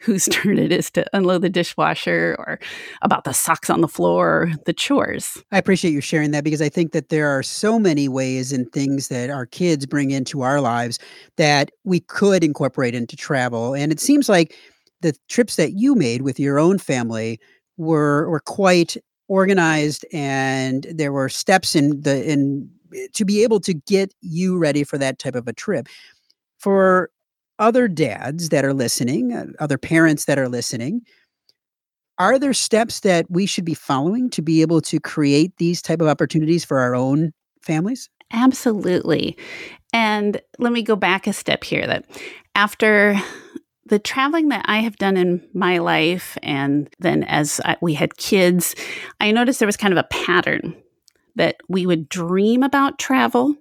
whose 0.00 0.24
turn 0.30 0.58
it 0.58 0.72
is 0.72 0.90
to 0.92 1.04
unload 1.16 1.42
the 1.42 1.48
dishwasher 1.48 2.36
or 2.38 2.58
about 3.02 3.24
the 3.24 3.32
socks 3.32 3.70
on 3.70 3.80
the 3.80 3.88
floor 3.88 4.28
or 4.28 4.52
the 4.66 4.72
chores. 4.72 5.42
I 5.52 5.58
appreciate 5.58 5.92
you 5.92 6.00
sharing 6.00 6.30
that 6.32 6.44
because 6.44 6.62
I 6.62 6.68
think 6.68 6.92
that 6.92 7.08
there 7.08 7.28
are 7.28 7.42
so 7.42 7.78
many 7.78 8.08
ways 8.08 8.52
and 8.52 8.70
things 8.72 9.08
that 9.08 9.30
our 9.30 9.46
kids 9.46 9.86
bring 9.86 10.10
into 10.10 10.42
our 10.42 10.60
lives 10.60 10.98
that 11.36 11.70
we 11.84 12.00
could 12.00 12.44
incorporate 12.44 12.94
into 12.94 13.16
travel. 13.16 13.74
And 13.74 13.92
it 13.92 14.00
seems 14.00 14.28
like 14.28 14.56
the 15.00 15.14
trips 15.28 15.56
that 15.56 15.72
you 15.72 15.94
made 15.94 16.22
with 16.22 16.38
your 16.40 16.58
own 16.58 16.78
family 16.78 17.40
were 17.76 18.28
were 18.30 18.40
quite 18.40 18.96
organized 19.28 20.04
and 20.12 20.86
there 20.90 21.12
were 21.12 21.28
steps 21.28 21.74
in 21.74 22.00
the 22.02 22.30
in 22.30 22.70
to 23.12 23.24
be 23.24 23.42
able 23.42 23.60
to 23.60 23.74
get 23.74 24.14
you 24.20 24.56
ready 24.56 24.84
for 24.84 24.98
that 24.98 25.18
type 25.18 25.34
of 25.34 25.48
a 25.48 25.52
trip. 25.52 25.88
For 26.58 27.10
other 27.58 27.88
dads 27.88 28.48
that 28.48 28.64
are 28.64 28.74
listening, 28.74 29.32
uh, 29.32 29.46
other 29.60 29.78
parents 29.78 30.24
that 30.24 30.38
are 30.38 30.48
listening, 30.48 31.02
are 32.18 32.38
there 32.38 32.54
steps 32.54 33.00
that 33.00 33.26
we 33.28 33.46
should 33.46 33.64
be 33.64 33.74
following 33.74 34.30
to 34.30 34.42
be 34.42 34.62
able 34.62 34.80
to 34.82 35.00
create 35.00 35.56
these 35.56 35.82
type 35.82 36.00
of 36.00 36.06
opportunities 36.06 36.64
for 36.64 36.78
our 36.78 36.94
own 36.94 37.32
families? 37.62 38.08
Absolutely. 38.32 39.36
And 39.92 40.40
let 40.58 40.72
me 40.72 40.82
go 40.82 40.96
back 40.96 41.26
a 41.26 41.32
step 41.32 41.64
here 41.64 41.86
that 41.86 42.04
after 42.54 43.16
the 43.86 43.98
traveling 43.98 44.48
that 44.48 44.64
I 44.66 44.78
have 44.78 44.96
done 44.96 45.16
in 45.16 45.46
my 45.52 45.78
life, 45.78 46.38
and 46.42 46.88
then 47.00 47.24
as 47.24 47.60
I, 47.64 47.76
we 47.80 47.94
had 47.94 48.16
kids, 48.16 48.74
I 49.20 49.30
noticed 49.30 49.58
there 49.58 49.66
was 49.66 49.76
kind 49.76 49.92
of 49.92 49.98
a 49.98 50.08
pattern 50.08 50.74
that 51.36 51.56
we 51.68 51.84
would 51.84 52.08
dream 52.08 52.62
about 52.62 52.98
travel, 52.98 53.56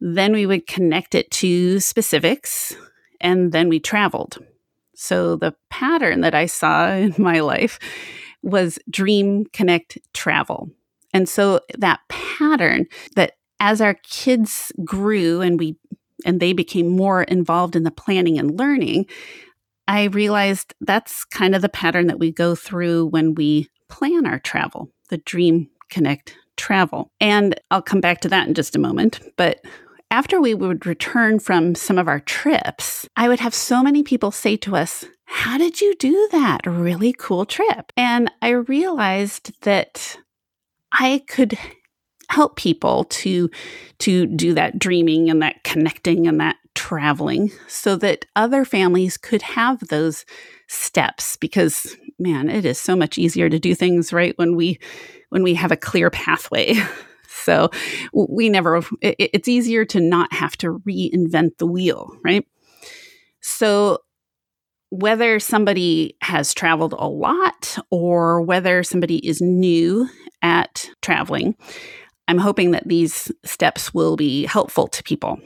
then 0.00 0.32
we 0.32 0.46
would 0.46 0.66
connect 0.66 1.14
it 1.14 1.30
to 1.32 1.80
specifics, 1.80 2.74
and 3.20 3.52
then 3.52 3.68
we 3.68 3.80
traveled. 3.80 4.38
So 4.94 5.36
the 5.36 5.54
pattern 5.70 6.22
that 6.22 6.34
I 6.34 6.46
saw 6.46 6.90
in 6.92 7.14
my 7.18 7.40
life 7.40 7.78
was 8.42 8.78
dream, 8.90 9.46
connect, 9.52 9.98
travel. 10.12 10.70
And 11.12 11.28
so 11.28 11.60
that 11.78 12.00
pattern 12.08 12.86
that 13.16 13.32
as 13.60 13.80
our 13.80 13.94
kids 13.94 14.72
grew 14.84 15.40
and 15.40 15.58
we 15.58 15.76
and 16.24 16.40
they 16.40 16.52
became 16.52 16.88
more 16.88 17.22
involved 17.22 17.76
in 17.76 17.84
the 17.84 17.92
planning 17.92 18.38
and 18.38 18.58
learning, 18.58 19.06
I 19.86 20.04
realized 20.04 20.74
that's 20.80 21.24
kind 21.24 21.54
of 21.54 21.62
the 21.62 21.68
pattern 21.68 22.08
that 22.08 22.18
we 22.18 22.32
go 22.32 22.54
through 22.54 23.06
when 23.06 23.34
we 23.34 23.68
plan 23.88 24.26
our 24.26 24.40
travel, 24.40 24.90
the 25.10 25.18
dream, 25.18 25.70
connect, 25.88 26.36
travel. 26.56 27.12
And 27.20 27.58
I'll 27.70 27.82
come 27.82 28.00
back 28.00 28.20
to 28.22 28.28
that 28.28 28.48
in 28.48 28.54
just 28.54 28.76
a 28.76 28.80
moment, 28.80 29.20
but 29.36 29.64
after 30.10 30.40
we 30.40 30.54
would 30.54 30.86
return 30.86 31.38
from 31.38 31.74
some 31.74 31.98
of 31.98 32.08
our 32.08 32.20
trips, 32.20 33.08
I 33.16 33.28
would 33.28 33.40
have 33.40 33.54
so 33.54 33.82
many 33.82 34.02
people 34.02 34.30
say 34.30 34.56
to 34.58 34.76
us, 34.76 35.04
How 35.24 35.58
did 35.58 35.80
you 35.80 35.94
do 35.96 36.28
that? 36.32 36.66
Really 36.66 37.12
cool 37.12 37.44
trip. 37.44 37.92
And 37.96 38.30
I 38.40 38.50
realized 38.50 39.52
that 39.62 40.16
I 40.92 41.22
could 41.28 41.58
help 42.30 42.56
people 42.56 43.04
to 43.04 43.50
to 43.98 44.26
do 44.26 44.54
that 44.54 44.78
dreaming 44.78 45.30
and 45.30 45.40
that 45.42 45.64
connecting 45.64 46.26
and 46.26 46.40
that 46.40 46.56
traveling 46.74 47.50
so 47.66 47.96
that 47.96 48.26
other 48.36 48.64
families 48.64 49.16
could 49.16 49.42
have 49.42 49.80
those 49.88 50.24
steps 50.68 51.36
because 51.36 51.96
man 52.18 52.50
it 52.50 52.66
is 52.66 52.78
so 52.78 52.94
much 52.94 53.16
easier 53.16 53.48
to 53.48 53.58
do 53.58 53.74
things 53.74 54.12
right 54.12 54.36
when 54.36 54.54
we 54.54 54.78
when 55.30 55.42
we 55.42 55.54
have 55.54 55.72
a 55.72 55.76
clear 55.76 56.10
pathway 56.10 56.74
So 57.44 57.70
we 58.12 58.48
never, 58.48 58.82
it's 59.00 59.48
easier 59.48 59.84
to 59.86 60.00
not 60.00 60.32
have 60.32 60.56
to 60.58 60.80
reinvent 60.80 61.58
the 61.58 61.66
wheel, 61.66 62.16
right? 62.22 62.46
So 63.40 63.98
whether 64.90 65.38
somebody 65.38 66.16
has 66.22 66.54
traveled 66.54 66.94
a 66.94 67.08
lot 67.08 67.78
or 67.90 68.40
whether 68.42 68.82
somebody 68.82 69.26
is 69.26 69.40
new 69.40 70.08
at 70.42 70.88
traveling, 71.02 71.54
I'm 72.26 72.38
hoping 72.38 72.72
that 72.72 72.88
these 72.88 73.30
steps 73.44 73.92
will 73.92 74.16
be 74.16 74.46
helpful 74.46 74.86
to 74.88 75.02
people. 75.02 75.40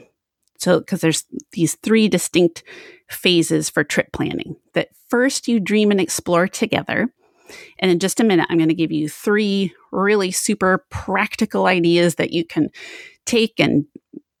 So, 0.57 0.79
because 0.79 1.01
there's 1.01 1.25
these 1.51 1.75
three 1.75 2.07
distinct 2.07 2.63
phases 3.09 3.69
for 3.69 3.83
trip 3.83 4.11
planning 4.13 4.55
that 4.73 4.89
first 5.09 5.47
you 5.47 5.59
dream 5.59 5.91
and 5.91 5.99
explore 5.99 6.47
together. 6.47 7.13
And 7.79 7.91
in 7.91 7.99
just 7.99 8.19
a 8.19 8.23
minute, 8.23 8.47
I'm 8.49 8.57
going 8.57 8.69
to 8.69 8.75
give 8.75 8.91
you 8.91 9.09
three 9.09 9.73
really 9.91 10.31
super 10.31 10.85
practical 10.89 11.65
ideas 11.65 12.15
that 12.15 12.31
you 12.31 12.45
can 12.45 12.69
take 13.25 13.59
and 13.59 13.85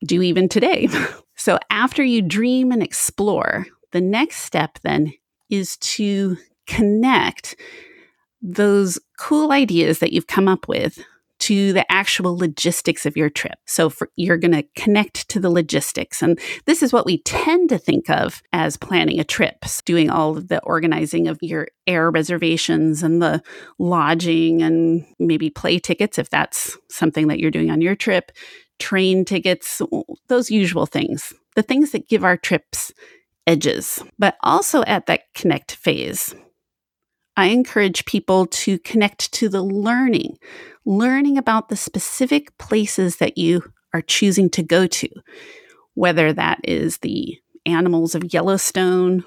do 0.05 0.21
even 0.21 0.49
today. 0.49 0.87
so, 1.35 1.59
after 1.69 2.03
you 2.03 2.21
dream 2.21 2.71
and 2.71 2.83
explore, 2.83 3.65
the 3.91 4.01
next 4.01 4.37
step 4.37 4.79
then 4.83 5.13
is 5.49 5.77
to 5.77 6.37
connect 6.67 7.55
those 8.41 8.99
cool 9.17 9.51
ideas 9.51 9.99
that 9.99 10.11
you've 10.11 10.27
come 10.27 10.47
up 10.47 10.67
with 10.67 11.03
to 11.43 11.73
the 11.73 11.91
actual 11.91 12.37
logistics 12.37 13.05
of 13.05 13.17
your 13.17 13.29
trip. 13.29 13.59
So 13.65 13.89
for, 13.89 14.09
you're 14.15 14.37
going 14.37 14.53
to 14.53 14.63
connect 14.77 15.27
to 15.27 15.41
the 15.41 15.49
logistics. 15.49 16.21
And 16.21 16.39
this 16.65 16.81
is 16.81 16.93
what 16.93 17.05
we 17.05 17.17
tend 17.23 17.67
to 17.67 17.77
think 17.77 18.09
of 18.09 18.41
as 18.53 18.77
planning 18.77 19.19
a 19.19 19.25
trip, 19.25 19.65
doing 19.83 20.09
all 20.09 20.37
of 20.37 20.47
the 20.47 20.63
organizing 20.63 21.27
of 21.27 21.37
your 21.41 21.67
air 21.85 22.09
reservations 22.09 23.03
and 23.03 23.21
the 23.21 23.43
lodging 23.77 24.61
and 24.61 25.05
maybe 25.19 25.49
play 25.49 25.79
tickets 25.79 26.17
if 26.17 26.29
that's 26.29 26.77
something 26.89 27.27
that 27.27 27.39
you're 27.39 27.51
doing 27.51 27.69
on 27.69 27.81
your 27.81 27.95
trip, 27.95 28.31
train 28.79 29.25
tickets, 29.25 29.81
those 30.29 30.49
usual 30.49 30.85
things. 30.85 31.33
The 31.57 31.61
things 31.61 31.91
that 31.91 32.07
give 32.07 32.23
our 32.23 32.37
trips 32.37 32.93
edges. 33.45 34.01
But 34.17 34.37
also 34.43 34.83
at 34.83 35.07
that 35.07 35.33
connect 35.35 35.75
phase, 35.75 36.33
I 37.35 37.47
encourage 37.47 38.05
people 38.05 38.45
to 38.47 38.77
connect 38.79 39.31
to 39.33 39.49
the 39.49 39.63
learning, 39.63 40.37
learning 40.85 41.37
about 41.37 41.69
the 41.69 41.75
specific 41.75 42.57
places 42.57 43.17
that 43.17 43.37
you 43.37 43.63
are 43.93 44.01
choosing 44.01 44.49
to 44.51 44.63
go 44.63 44.87
to, 44.87 45.09
whether 45.95 46.33
that 46.33 46.59
is 46.63 46.99
the 46.99 47.37
animals 47.65 48.15
of 48.15 48.33
Yellowstone 48.33 49.23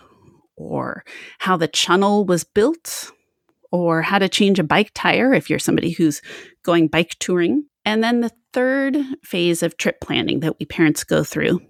or 0.57 1.05
how 1.39 1.57
the 1.57 1.69
channel 1.69 2.25
was 2.25 2.45
built 2.45 3.11
or 3.71 4.03
how 4.03 4.19
to 4.19 4.29
change 4.29 4.59
a 4.59 4.65
bike 4.65 4.91
tire 4.95 5.35
if 5.35 5.51
you're 5.51 5.59
somebody 5.59 5.91
who's 5.91 6.23
going 6.63 6.89
bike 6.89 7.17
touring. 7.19 7.65
And 7.85 8.03
then 8.03 8.21
the 8.21 8.33
third 8.53 8.97
phase 9.23 9.63
of 9.63 9.77
trip 9.77 10.01
planning 10.01 10.41
that 10.41 10.59
we 10.59 10.67
parents 10.67 11.05
go 11.05 11.25
through 11.25 11.61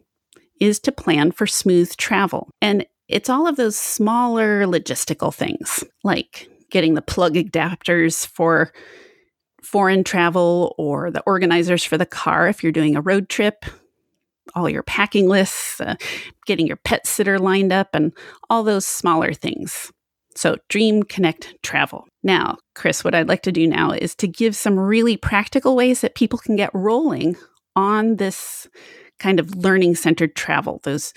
is 0.60 0.80
to 0.80 0.92
plan 0.92 1.32
for 1.32 1.46
smooth 1.46 1.94
travel. 1.96 2.50
And 2.62 2.86
it's 3.08 3.28
all 3.30 3.46
of 3.46 3.56
those 3.56 3.76
smaller 3.76 4.64
logistical 4.64 5.32
things 5.32 5.84
like 6.02 6.48
getting 6.70 6.94
the 6.94 7.02
plug 7.02 7.34
adapters 7.34 8.26
for 8.26 8.72
foreign 9.62 10.04
travel 10.04 10.74
or 10.78 11.10
the 11.10 11.22
organizers 11.22 11.84
for 11.84 11.98
the 11.98 12.06
car 12.06 12.48
if 12.48 12.62
you're 12.62 12.72
doing 12.72 12.96
a 12.96 13.00
road 13.00 13.28
trip, 13.28 13.64
all 14.54 14.68
your 14.68 14.82
packing 14.82 15.28
lists, 15.28 15.80
uh, 15.80 15.96
getting 16.46 16.66
your 16.66 16.76
pet 16.76 17.06
sitter 17.06 17.38
lined 17.38 17.72
up, 17.72 17.88
and 17.92 18.12
all 18.48 18.62
those 18.62 18.86
smaller 18.86 19.32
things. 19.32 19.92
So, 20.36 20.56
dream, 20.68 21.02
connect, 21.02 21.56
travel. 21.62 22.06
Now, 22.22 22.58
Chris, 22.74 23.02
what 23.02 23.14
I'd 23.14 23.28
like 23.28 23.42
to 23.42 23.52
do 23.52 23.66
now 23.66 23.90
is 23.92 24.14
to 24.16 24.28
give 24.28 24.54
some 24.54 24.78
really 24.78 25.16
practical 25.16 25.74
ways 25.74 26.02
that 26.02 26.14
people 26.14 26.38
can 26.38 26.56
get 26.56 26.70
rolling 26.74 27.36
on 27.74 28.16
this 28.16 28.68
kind 29.18 29.40
of 29.40 29.54
learning 29.54 29.94
centered 29.94 30.36
travel. 30.36 30.80
Those 30.84 31.14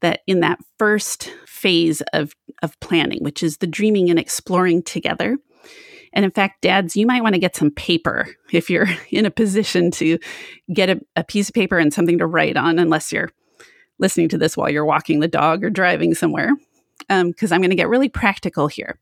that 0.00 0.20
in 0.26 0.40
that 0.40 0.58
first 0.78 1.32
phase 1.46 2.02
of, 2.12 2.34
of 2.62 2.78
planning, 2.80 3.22
which 3.22 3.42
is 3.42 3.58
the 3.58 3.66
dreaming 3.66 4.10
and 4.10 4.18
exploring 4.18 4.82
together. 4.82 5.36
And 6.12 6.24
in 6.24 6.30
fact, 6.30 6.62
dads, 6.62 6.96
you 6.96 7.06
might 7.06 7.22
want 7.22 7.34
to 7.34 7.40
get 7.40 7.56
some 7.56 7.70
paper 7.70 8.28
if 8.52 8.70
you're 8.70 8.88
in 9.10 9.26
a 9.26 9.30
position 9.30 9.90
to 9.92 10.18
get 10.72 10.90
a, 10.90 11.00
a 11.16 11.24
piece 11.24 11.48
of 11.48 11.54
paper 11.54 11.78
and 11.78 11.92
something 11.92 12.18
to 12.18 12.26
write 12.26 12.56
on, 12.56 12.78
unless 12.78 13.12
you're 13.12 13.30
listening 13.98 14.28
to 14.28 14.38
this 14.38 14.56
while 14.56 14.70
you're 14.70 14.84
walking 14.84 15.20
the 15.20 15.28
dog 15.28 15.64
or 15.64 15.70
driving 15.70 16.14
somewhere, 16.14 16.50
because 17.08 17.52
um, 17.52 17.54
I'm 17.54 17.60
going 17.60 17.70
to 17.70 17.76
get 17.76 17.88
really 17.88 18.08
practical 18.08 18.68
here. 18.68 18.98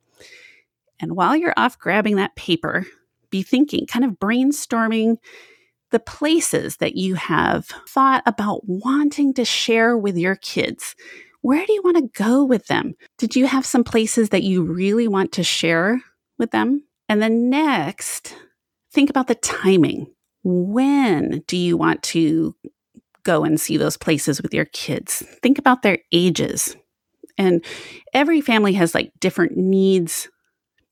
And 0.99 1.15
while 1.15 1.37
you're 1.37 1.55
off 1.57 1.79
grabbing 1.79 2.17
that 2.17 2.35
paper, 2.37 2.87
be 3.31 3.43
thinking, 3.43 3.87
kind 3.87 4.05
of 4.05 4.13
brainstorming 4.13 5.17
the 5.91 6.01
places 6.01 6.79
that 6.79 6.97
you 6.97 7.15
have 7.15 7.67
thought 7.89 8.23
about 8.27 8.63
wanting 8.65 9.33
to 9.35 9.45
share 9.45 9.97
with 9.97 10.17
your 10.17 10.37
kids. 10.37 10.95
Where 11.43 11.65
do 11.65 11.73
you 11.73 11.83
want 11.83 11.97
to 11.97 12.23
go 12.23 12.45
with 12.45 12.67
them? 12.67 12.95
Did 13.19 13.37
you 13.37 13.47
have 13.47 13.65
some 13.65 13.85
places 13.85 14.31
that 14.31 14.43
you 14.43 14.63
really 14.63 15.07
want 15.07 15.33
to 15.33 15.45
share 15.45 16.03
with 16.39 16.51
them? 16.51 16.83
And 17.09 17.23
then 17.23 17.51
next, 17.51 18.35
think 18.93 19.11
about 19.11 19.29
the 19.29 19.37
timing. 19.37 20.13
When 20.43 21.45
do 21.47 21.57
you 21.57 21.77
want 21.77 22.03
to 22.05 22.55
go 23.23 23.45
and 23.45 23.61
see 23.61 23.77
those 23.77 23.97
places 23.97 24.43
with 24.43 24.53
your 24.53 24.65
kids? 24.67 25.23
Think 25.43 25.59
about 25.59 25.83
their 25.83 25.99
ages. 26.13 26.77
And 27.39 27.65
every 28.13 28.41
family 28.41 28.73
has 28.75 28.95
like 28.95 29.13
different 29.21 29.57
needs 29.57 30.29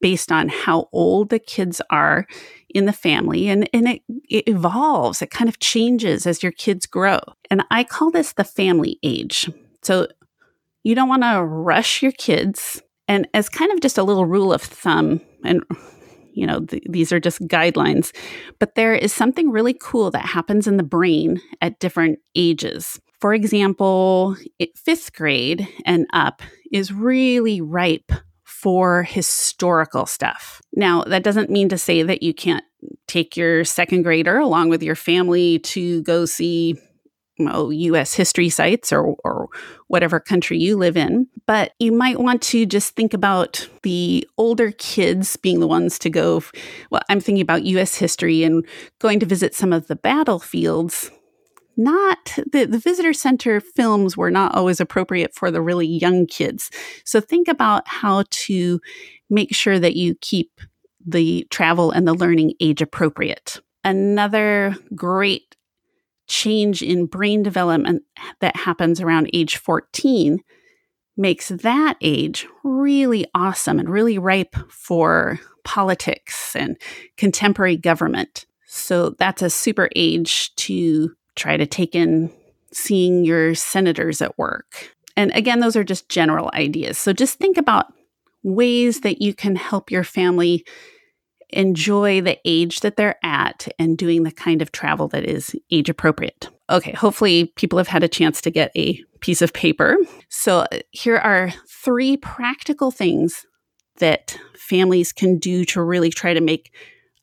based 0.00 0.30
on 0.30 0.48
how 0.48 0.88
old 0.92 1.30
the 1.30 1.38
kids 1.38 1.80
are 1.90 2.26
in 2.74 2.86
the 2.86 2.92
family 2.92 3.48
and, 3.48 3.68
and 3.72 3.88
it, 3.88 4.02
it 4.28 4.48
evolves 4.48 5.22
it 5.22 5.30
kind 5.30 5.48
of 5.48 5.58
changes 5.60 6.26
as 6.26 6.42
your 6.42 6.52
kids 6.52 6.86
grow 6.86 7.20
and 7.50 7.62
i 7.70 7.82
call 7.82 8.10
this 8.10 8.32
the 8.32 8.44
family 8.44 8.98
age 9.02 9.48
so 9.82 10.06
you 10.82 10.94
don't 10.94 11.08
want 11.08 11.22
to 11.22 11.42
rush 11.42 12.02
your 12.02 12.12
kids 12.12 12.82
and 13.08 13.26
as 13.32 13.48
kind 13.48 13.72
of 13.72 13.80
just 13.80 13.96
a 13.96 14.02
little 14.02 14.26
rule 14.26 14.52
of 14.52 14.60
thumb 14.60 15.20
and 15.44 15.62
you 16.34 16.46
know, 16.46 16.60
th- 16.60 16.82
these 16.88 17.12
are 17.12 17.20
just 17.20 17.40
guidelines. 17.46 18.14
But 18.58 18.74
there 18.74 18.94
is 18.94 19.12
something 19.12 19.50
really 19.50 19.76
cool 19.80 20.10
that 20.10 20.26
happens 20.26 20.66
in 20.66 20.76
the 20.76 20.82
brain 20.82 21.40
at 21.60 21.78
different 21.78 22.18
ages. 22.34 23.00
For 23.20 23.32
example, 23.32 24.37
it, 24.58 24.76
fifth 24.76 25.14
grade 25.14 25.66
and 25.87 26.06
up 26.12 26.42
is 26.70 26.92
really 26.92 27.60
ripe 27.60 28.12
for 28.64 29.03
historical 29.03 30.07
stuff. 30.07 30.62
Now, 30.74 31.03
that 31.03 31.22
doesn't 31.22 31.50
mean 31.50 31.68
to 31.68 31.77
say 31.77 32.03
that 32.03 32.22
you 32.22 32.33
can't 32.33 32.64
take 33.07 33.37
your 33.37 33.62
second 33.62 34.05
grader 34.05 34.38
along 34.38 34.70
with 34.70 34.83
your 34.83 34.94
family 34.94 35.59
to 35.59 36.00
go 36.00 36.24
see 36.24 36.79
well, 37.38 37.70
US 37.70 38.14
history 38.14 38.48
sites 38.48 38.90
or, 38.90 39.16
or 39.22 39.48
whatever 39.88 40.18
country 40.18 40.57
you 40.57 40.79
live 40.79 40.96
in. 40.96 41.27
But 41.46 41.72
you 41.79 41.92
might 41.92 42.20
want 42.20 42.40
to 42.42 42.64
just 42.64 42.96
think 42.96 43.12
about 43.12 43.68
the 43.83 44.27
older 44.38 44.70
kids 44.70 45.37
being 45.37 45.61
the 45.61 45.68
ones 45.68 45.98
to 45.98 46.09
go. 46.09 46.42
Well, 46.90 47.03
I'm 47.11 47.20
thinking 47.20 47.42
about 47.42 47.64
US 47.64 47.96
history 47.96 48.44
and 48.44 48.66
going 48.98 49.20
to 49.20 49.27
visit 49.27 49.55
some 49.55 49.74
of 49.74 49.88
the 49.88 49.96
battlefields. 49.96 51.11
Not 51.76 52.38
the, 52.52 52.66
the 52.66 52.78
visitor 52.78 53.12
center 53.12 53.60
films 53.60 54.16
were 54.16 54.30
not 54.30 54.54
always 54.54 54.80
appropriate 54.80 55.34
for 55.34 55.50
the 55.50 55.60
really 55.60 55.87
young 55.87 56.26
kids. 56.26 56.70
So 57.04 57.20
think 57.20 57.48
about 57.48 57.87
how 57.87 58.24
to 58.30 58.80
make 59.28 59.54
sure 59.54 59.78
that 59.78 59.96
you 59.96 60.14
keep 60.20 60.60
the 61.04 61.46
travel 61.50 61.90
and 61.90 62.06
the 62.06 62.14
learning 62.14 62.54
age 62.60 62.80
appropriate. 62.80 63.60
Another 63.82 64.76
great 64.94 65.56
change 66.26 66.82
in 66.82 67.06
brain 67.06 67.42
development 67.42 68.02
that 68.40 68.56
happens 68.56 69.00
around 69.00 69.28
age 69.32 69.56
14 69.58 70.40
makes 71.16 71.48
that 71.48 71.96
age 72.00 72.46
really 72.62 73.26
awesome 73.34 73.78
and 73.78 73.88
really 73.88 74.18
ripe 74.18 74.56
for 74.70 75.38
politics 75.64 76.56
and 76.56 76.76
contemporary 77.16 77.76
government. 77.76 78.46
So 78.66 79.10
that's 79.18 79.42
a 79.42 79.50
super 79.50 79.88
age 79.94 80.54
to 80.56 81.14
try 81.37 81.57
to 81.57 81.66
take 81.66 81.94
in 81.94 82.33
seeing 82.73 83.25
your 83.25 83.55
senators 83.55 84.20
at 84.20 84.38
work. 84.38 84.94
And 85.16 85.31
again, 85.35 85.61
those 85.61 85.77
are 85.77 85.85
just 85.85 86.09
general 86.09 86.51
ideas. 86.55 86.99
So 86.99 87.12
just 87.12 87.38
think 87.38 87.57
about 87.57 87.87
ways 88.42 89.01
that 89.01 89.23
you 89.23 89.33
can 89.35 89.57
help 89.57 89.90
your 89.90 90.05
family 90.05 90.64
enjoy 91.51 92.20
the 92.20 92.38
age 92.44 92.81
that 92.81 92.97
they're 92.97 93.18
at 93.23 93.68
and 93.79 93.97
doing 93.97 94.25
the 94.25 94.33
kind 94.33 94.61
of 94.61 94.73
travel 94.73 95.09
that 95.09 95.25
is 95.25 95.55
age 95.70 95.88
appropriate. 95.88 96.49
Okay, 96.68 96.92
hopefully 96.92 97.53
people 97.57 97.79
have 97.79 97.88
had 97.88 98.03
a 98.03 98.09
chance 98.09 98.40
to 98.40 98.51
get 98.51 98.73
a 98.77 99.01
piece 99.20 99.40
of 99.40 99.53
paper. 99.53 99.97
So 100.29 100.61
uh, 100.61 100.79
here 100.90 101.16
are 101.16 101.53
three 101.68 102.16
practical 102.16 102.90
things 102.90 103.47
that 103.99 104.37
families 104.57 105.12
can 105.12 105.38
do 105.38 105.64
to 105.66 105.83
really 105.83 106.11
try 106.11 106.35
to 106.35 106.40
make 106.40 106.73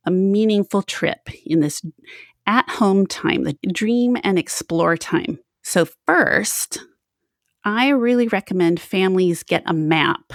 a 0.05 0.11
meaningful 0.11 0.81
trip 0.81 1.29
in 1.45 1.59
this 1.59 1.81
at 2.51 2.69
home 2.69 3.07
time, 3.07 3.45
the 3.45 3.57
dream 3.71 4.17
and 4.23 4.37
explore 4.37 4.97
time. 4.97 5.39
So, 5.63 5.87
first, 6.05 6.79
I 7.63 7.89
really 7.89 8.27
recommend 8.27 8.81
families 8.81 9.43
get 9.43 9.63
a 9.65 9.73
map 9.73 10.33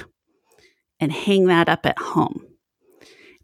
and 0.99 1.13
hang 1.13 1.47
that 1.47 1.69
up 1.69 1.85
at 1.85 1.99
home 1.99 2.47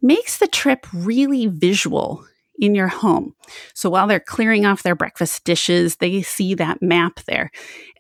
makes 0.03 0.39
the 0.39 0.49
trip 0.49 0.87
really 0.93 1.47
visual 1.47 2.27
in 2.59 2.75
your 2.75 2.89
home. 2.89 3.35
So 3.75 3.89
while 3.89 4.07
they're 4.07 4.21
clearing 4.21 4.67
off 4.67 4.83
their 4.83 4.97
breakfast 4.97 5.45
dishes, 5.45 5.97
they 5.97 6.23
see 6.23 6.55
that 6.55 6.83
map 6.83 7.21
there 7.27 7.51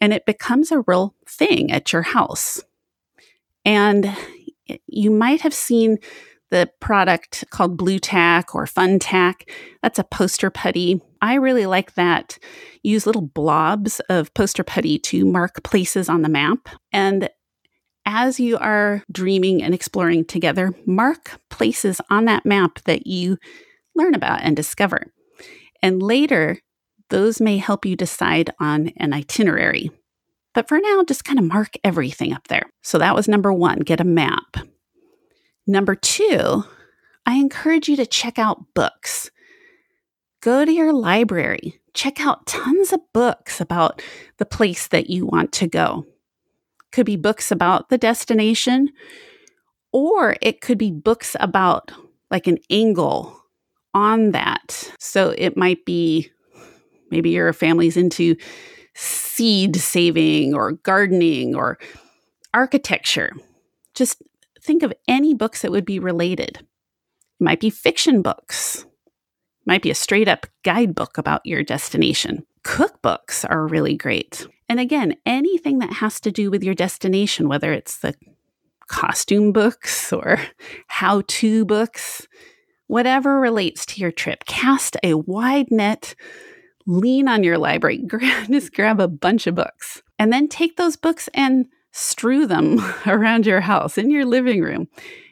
and 0.00 0.12
it 0.12 0.26
becomes 0.26 0.72
a 0.72 0.82
real 0.86 1.14
thing 1.26 1.70
at 1.70 1.92
your 1.92 2.02
house. 2.02 2.62
And 3.64 4.14
you 4.86 5.10
might 5.10 5.42
have 5.42 5.54
seen 5.54 5.98
the 6.52 6.70
product 6.80 7.44
called 7.50 7.78
Blu-Tack 7.78 8.54
or 8.54 8.66
Fun-Tak. 8.66 9.50
That's 9.82 9.98
a 9.98 10.04
poster 10.04 10.50
putty. 10.50 11.00
I 11.22 11.34
really 11.34 11.64
like 11.64 11.94
that. 11.94 12.38
Use 12.82 13.06
little 13.06 13.22
blobs 13.22 14.00
of 14.10 14.32
poster 14.34 14.62
putty 14.62 14.98
to 14.98 15.24
mark 15.24 15.62
places 15.64 16.10
on 16.10 16.20
the 16.20 16.28
map. 16.28 16.68
And 16.92 17.30
as 18.04 18.38
you 18.38 18.58
are 18.58 19.02
dreaming 19.10 19.62
and 19.62 19.72
exploring 19.74 20.26
together, 20.26 20.74
mark 20.84 21.40
places 21.48 22.02
on 22.10 22.26
that 22.26 22.44
map 22.44 22.80
that 22.84 23.06
you 23.06 23.38
learn 23.96 24.14
about 24.14 24.42
and 24.42 24.54
discover. 24.54 25.10
And 25.82 26.02
later, 26.02 26.58
those 27.08 27.40
may 27.40 27.56
help 27.56 27.86
you 27.86 27.96
decide 27.96 28.50
on 28.60 28.92
an 28.98 29.14
itinerary. 29.14 29.90
But 30.52 30.68
for 30.68 30.78
now, 30.78 31.02
just 31.02 31.24
kind 31.24 31.38
of 31.38 31.46
mark 31.46 31.70
everything 31.82 32.34
up 32.34 32.48
there. 32.48 32.70
So 32.82 32.98
that 32.98 33.14
was 33.14 33.26
number 33.26 33.54
one 33.54 33.78
get 33.78 34.00
a 34.00 34.04
map. 34.04 34.58
Number 35.66 35.94
two, 35.94 36.64
I 37.26 37.34
encourage 37.34 37.88
you 37.88 37.96
to 37.96 38.06
check 38.06 38.38
out 38.38 38.74
books. 38.74 39.30
Go 40.40 40.64
to 40.64 40.72
your 40.72 40.92
library, 40.92 41.80
check 41.94 42.20
out 42.20 42.46
tons 42.46 42.92
of 42.92 43.00
books 43.12 43.60
about 43.60 44.02
the 44.38 44.46
place 44.46 44.88
that 44.88 45.08
you 45.08 45.24
want 45.26 45.52
to 45.52 45.68
go 45.68 46.06
could 46.92 47.06
be 47.06 47.16
books 47.16 47.50
about 47.50 47.88
the 47.88 47.98
destination, 47.98 48.90
or 49.90 50.36
it 50.40 50.60
could 50.60 50.78
be 50.78 50.90
books 50.90 51.34
about 51.40 51.90
like 52.30 52.46
an 52.46 52.58
angle 52.70 53.36
on 53.94 54.30
that. 54.30 54.92
So 54.98 55.34
it 55.36 55.56
might 55.56 55.84
be 55.84 56.30
maybe 57.10 57.30
your 57.30 57.52
family's 57.52 57.96
into 57.96 58.36
seed 58.94 59.76
saving 59.76 60.54
or 60.54 60.72
gardening 60.72 61.54
or 61.54 61.78
architecture. 62.54 63.32
Just 63.94 64.22
think 64.62 64.82
of 64.82 64.92
any 65.08 65.34
books 65.34 65.62
that 65.62 65.70
would 65.70 65.84
be 65.84 65.98
related. 65.98 66.58
It 66.58 67.44
might 67.44 67.60
be 67.60 67.70
fiction 67.70 68.22
books, 68.22 68.84
it 68.84 69.66
might 69.66 69.82
be 69.82 69.90
a 69.90 69.94
straight 69.94 70.28
up 70.28 70.46
guidebook 70.62 71.18
about 71.18 71.44
your 71.44 71.62
destination. 71.62 72.46
Cookbooks 72.64 73.44
are 73.48 73.66
really 73.66 73.96
great. 73.96 74.46
And 74.68 74.78
again, 74.80 75.16
anything 75.26 75.80
that 75.80 75.94
has 75.94 76.20
to 76.20 76.32
do 76.32 76.50
with 76.50 76.62
your 76.62 76.74
destination, 76.74 77.48
whether 77.48 77.72
it's 77.72 77.98
the 77.98 78.14
costume 78.88 79.52
books 79.52 80.12
or 80.12 80.38
how 80.86 81.22
to 81.26 81.64
books, 81.64 82.26
whatever 82.86 83.40
relates 83.40 83.84
to 83.86 84.00
your 84.00 84.12
trip, 84.12 84.44
cast 84.44 84.96
a 85.02 85.14
wide 85.14 85.70
net, 85.70 86.14
lean 86.86 87.28
on 87.28 87.42
your 87.42 87.58
library, 87.58 88.04
just 88.50 88.74
grab 88.74 89.00
a 89.00 89.08
bunch 89.08 89.46
of 89.46 89.54
books, 89.54 90.02
and 90.18 90.32
then 90.32 90.48
take 90.48 90.76
those 90.76 90.96
books 90.96 91.28
and 91.34 91.66
strew 91.92 92.46
them 92.46 92.80
around 93.06 93.46
your 93.46 93.60
house, 93.60 93.96
in 93.96 94.10
your 94.10 94.24
living 94.24 94.60
room. 94.62 94.88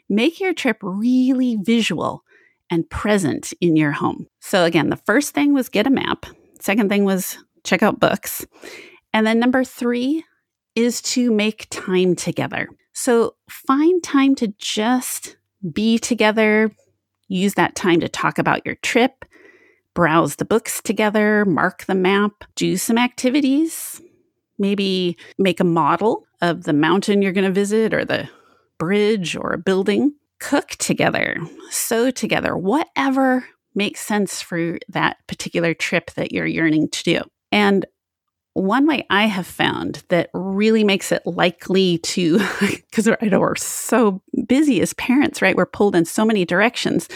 Make 0.08 0.40
your 0.40 0.54
trip 0.54 0.78
really 0.82 1.56
visual 1.60 2.24
and 2.70 2.88
present 2.88 3.52
in 3.60 3.76
your 3.76 3.92
home. 3.92 4.28
So, 4.40 4.64
again, 4.64 4.90
the 4.90 4.96
first 4.96 5.34
thing 5.34 5.52
was 5.52 5.68
get 5.68 5.86
a 5.86 5.90
map. 5.90 6.26
Second 6.60 6.88
thing 6.88 7.04
was 7.04 7.38
check 7.64 7.82
out 7.82 8.00
books. 8.00 8.46
And 9.12 9.26
then 9.26 9.40
number 9.40 9.64
three 9.64 10.24
is 10.76 11.02
to 11.02 11.32
make 11.32 11.66
time 11.70 12.14
together. 12.14 12.68
So, 12.92 13.34
find 13.48 14.02
time 14.02 14.34
to 14.36 14.48
just 14.58 15.36
be 15.72 15.98
together, 15.98 16.70
use 17.28 17.54
that 17.54 17.74
time 17.74 18.00
to 18.00 18.08
talk 18.08 18.38
about 18.38 18.64
your 18.64 18.76
trip, 18.76 19.24
browse 19.94 20.36
the 20.36 20.44
books 20.44 20.80
together, 20.80 21.44
mark 21.44 21.84
the 21.86 21.94
map, 21.94 22.44
do 22.54 22.76
some 22.76 22.98
activities, 22.98 24.00
maybe 24.60 25.16
make 25.38 25.58
a 25.58 25.64
model 25.64 26.26
of 26.40 26.64
the 26.64 26.72
mountain 26.72 27.22
you're 27.22 27.32
going 27.32 27.46
to 27.46 27.52
visit 27.52 27.92
or 27.92 28.04
the 28.04 28.28
bridge 28.78 29.34
or 29.36 29.52
a 29.52 29.58
building, 29.58 30.14
cook 30.38 30.70
together, 30.70 31.36
sew 31.70 32.10
together, 32.10 32.56
whatever 32.56 33.46
makes 33.74 34.00
sense 34.00 34.40
for 34.40 34.78
that 34.88 35.16
particular 35.26 35.74
trip 35.74 36.12
that 36.12 36.32
you're 36.32 36.46
yearning 36.46 36.88
to 36.88 37.02
do. 37.02 37.20
And 37.52 37.86
one 38.54 38.86
way 38.86 39.06
I 39.10 39.26
have 39.26 39.46
found 39.46 40.02
that 40.08 40.30
really 40.34 40.82
makes 40.82 41.12
it 41.12 41.22
likely 41.24 41.98
to, 41.98 42.38
because 42.60 43.08
I 43.08 43.16
know 43.26 43.40
we're 43.40 43.54
so 43.56 44.22
busy 44.46 44.80
as 44.80 44.92
parents, 44.94 45.40
right? 45.40 45.56
We're 45.56 45.66
pulled 45.66 45.94
in 45.94 46.04
so 46.04 46.24
many 46.24 46.44
directions. 46.44 47.08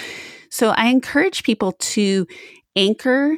So 0.51 0.71
I 0.71 0.87
encourage 0.87 1.43
people 1.43 1.73
to 1.73 2.27
anchor 2.77 3.37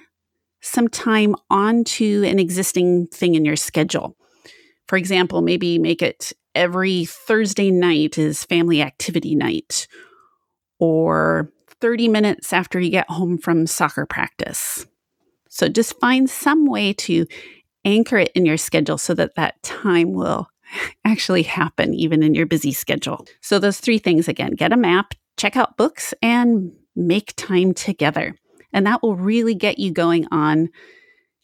some 0.61 0.88
time 0.88 1.37
onto 1.51 2.25
an 2.27 2.38
existing 2.38 3.07
thing 3.09 3.35
in 3.35 3.45
your 3.45 3.57
schedule. 3.57 4.16
For 4.88 4.97
example, 4.97 5.42
maybe 5.42 5.79
make 5.79 6.03
it 6.03 6.33
every 6.55 7.05
Thursday 7.05 7.71
night 7.71 8.19
is 8.19 8.45
family 8.45 8.81
activity 8.83 9.35
night, 9.35 9.87
or 10.79 11.53
30 11.81 12.09
minutes 12.09 12.53
after 12.53 12.81
you 12.81 12.90
get 12.90 13.09
home 13.11 13.38
from 13.38 13.66
soccer 13.66 14.07
practice. 14.07 14.87
So 15.49 15.69
just 15.69 15.99
find 16.01 16.29
some 16.29 16.66
way 16.66 16.92
to 16.95 17.27
anchor 17.85 18.19
it 18.19 18.33
in 18.35 18.45
your 18.45 18.57
schedule 18.57 18.99
so 18.99 19.14
that 19.14 19.37
that 19.37 19.62
time 19.62 20.12
will 20.12 20.49
actually 21.05 21.42
happen 21.42 21.95
even 21.95 22.23
in 22.23 22.35
your 22.35 22.47
busy 22.47 22.73
schedule. 22.73 23.27
So 23.40 23.59
those 23.59 23.81
three 23.81 23.99
things 23.99 24.29
again, 24.29 24.53
get 24.53 24.73
a 24.73 24.77
map, 24.77 25.14
check 25.37 25.57
out 25.57 25.77
books 25.77 26.12
and 26.23 26.73
make 26.95 27.35
time 27.37 27.75
together. 27.75 28.35
And 28.72 28.87
that 28.87 29.02
will 29.02 29.16
really 29.16 29.55
get 29.55 29.79
you 29.79 29.92
going 29.92 30.26
on 30.31 30.70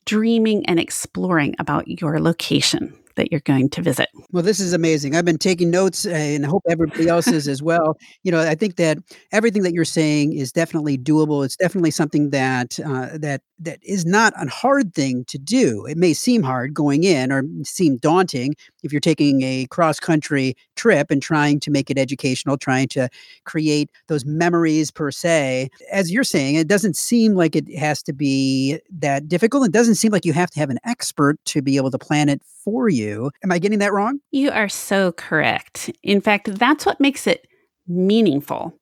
dreaming 0.05 0.67
and 0.67 0.81
exploring 0.81 1.55
about 1.59 1.87
your 1.89 2.21
location 2.21 2.97
that 3.17 3.31
you're 3.31 3.41
going 3.41 3.69
to 3.71 3.83
visit. 3.83 4.09
Well, 4.31 4.43
this 4.43 4.61
is 4.61 4.73
amazing. 4.73 5.17
I've 5.17 5.25
been 5.25 5.39
taking 5.39 5.71
notes 5.71 6.07
uh, 6.07 6.11
and 6.11 6.45
I 6.45 6.49
hope 6.49 6.63
everybody 6.69 7.09
else 7.09 7.27
is 7.27 7.49
as 7.49 7.63
well. 7.63 7.97
You 8.23 8.33
know, 8.33 8.41
I 8.41 8.55
think 8.55 8.77
that 8.77 8.99
everything 9.33 9.63
that 9.63 9.73
you're 9.73 9.85
saying 9.85 10.33
is 10.35 10.53
definitely 10.53 10.99
doable. 10.99 11.45
It's 11.45 11.57
definitely 11.57 11.91
something 11.91 12.31
that 12.31 12.79
uh, 12.85 13.19
that 13.19 13.43
that 13.63 13.79
is 13.83 14.05
not 14.05 14.33
a 14.37 14.49
hard 14.49 14.95
thing 14.95 15.25
to 15.27 15.39
do. 15.39 15.87
It 15.87 15.97
may 15.97 16.13
seem 16.13 16.43
hard 16.43 16.75
going 16.75 17.05
in 17.05 17.31
or 17.31 17.45
seem 17.63 17.97
daunting 17.97 18.55
if 18.83 18.93
you're 18.93 19.01
taking 19.01 19.43
a 19.43 19.67
cross 19.71 20.01
country 20.01 20.57
trip 20.77 21.11
and 21.11 21.23
trying 21.23 21.61
to 21.61 21.71
make 21.71 21.91
it 21.91 21.99
educational, 21.99 22.57
trying 22.57 22.89
to 22.89 23.09
create 23.45 23.91
those 24.09 24.25
memories 24.25 24.91
per 24.91 25.11
se. 25.11 25.71
As 25.93 26.11
you're 26.11 26.25
saying, 26.25 26.57
it 26.57 26.69
doesn't 26.69 26.97
seem 26.97 27.35
like 27.35 27.55
it 27.55 27.73
has 27.77 28.03
to 28.05 28.13
be 28.13 28.81
that 28.91 29.29
difficult. 29.29 29.67
It 29.67 29.73
doesn't 29.73 29.95
seem 29.95 30.13
like 30.13 30.25
you 30.25 30.33
have 30.33 30.51
to 30.51 30.61
have 30.61 30.71
an 30.71 30.79
expert 30.85 31.39
to 31.47 31.63
be 31.63 31.77
able 31.77 31.91
to 31.93 31.99
plan 31.99 32.29
it 32.29 32.43
for 32.65 32.89
you. 32.89 33.02
Am 33.45 33.53
I 33.53 33.59
getting 33.59 33.81
that 33.81 33.93
wrong? 33.93 34.21
You 34.31 34.51
are 34.51 34.69
so 34.69 35.13
correct. 35.13 35.91
In 36.03 36.21
fact, 36.21 36.55
that's 36.55 36.87
what 36.87 37.01
makes 37.01 37.27
it 37.27 37.47
meaningful 37.87 38.79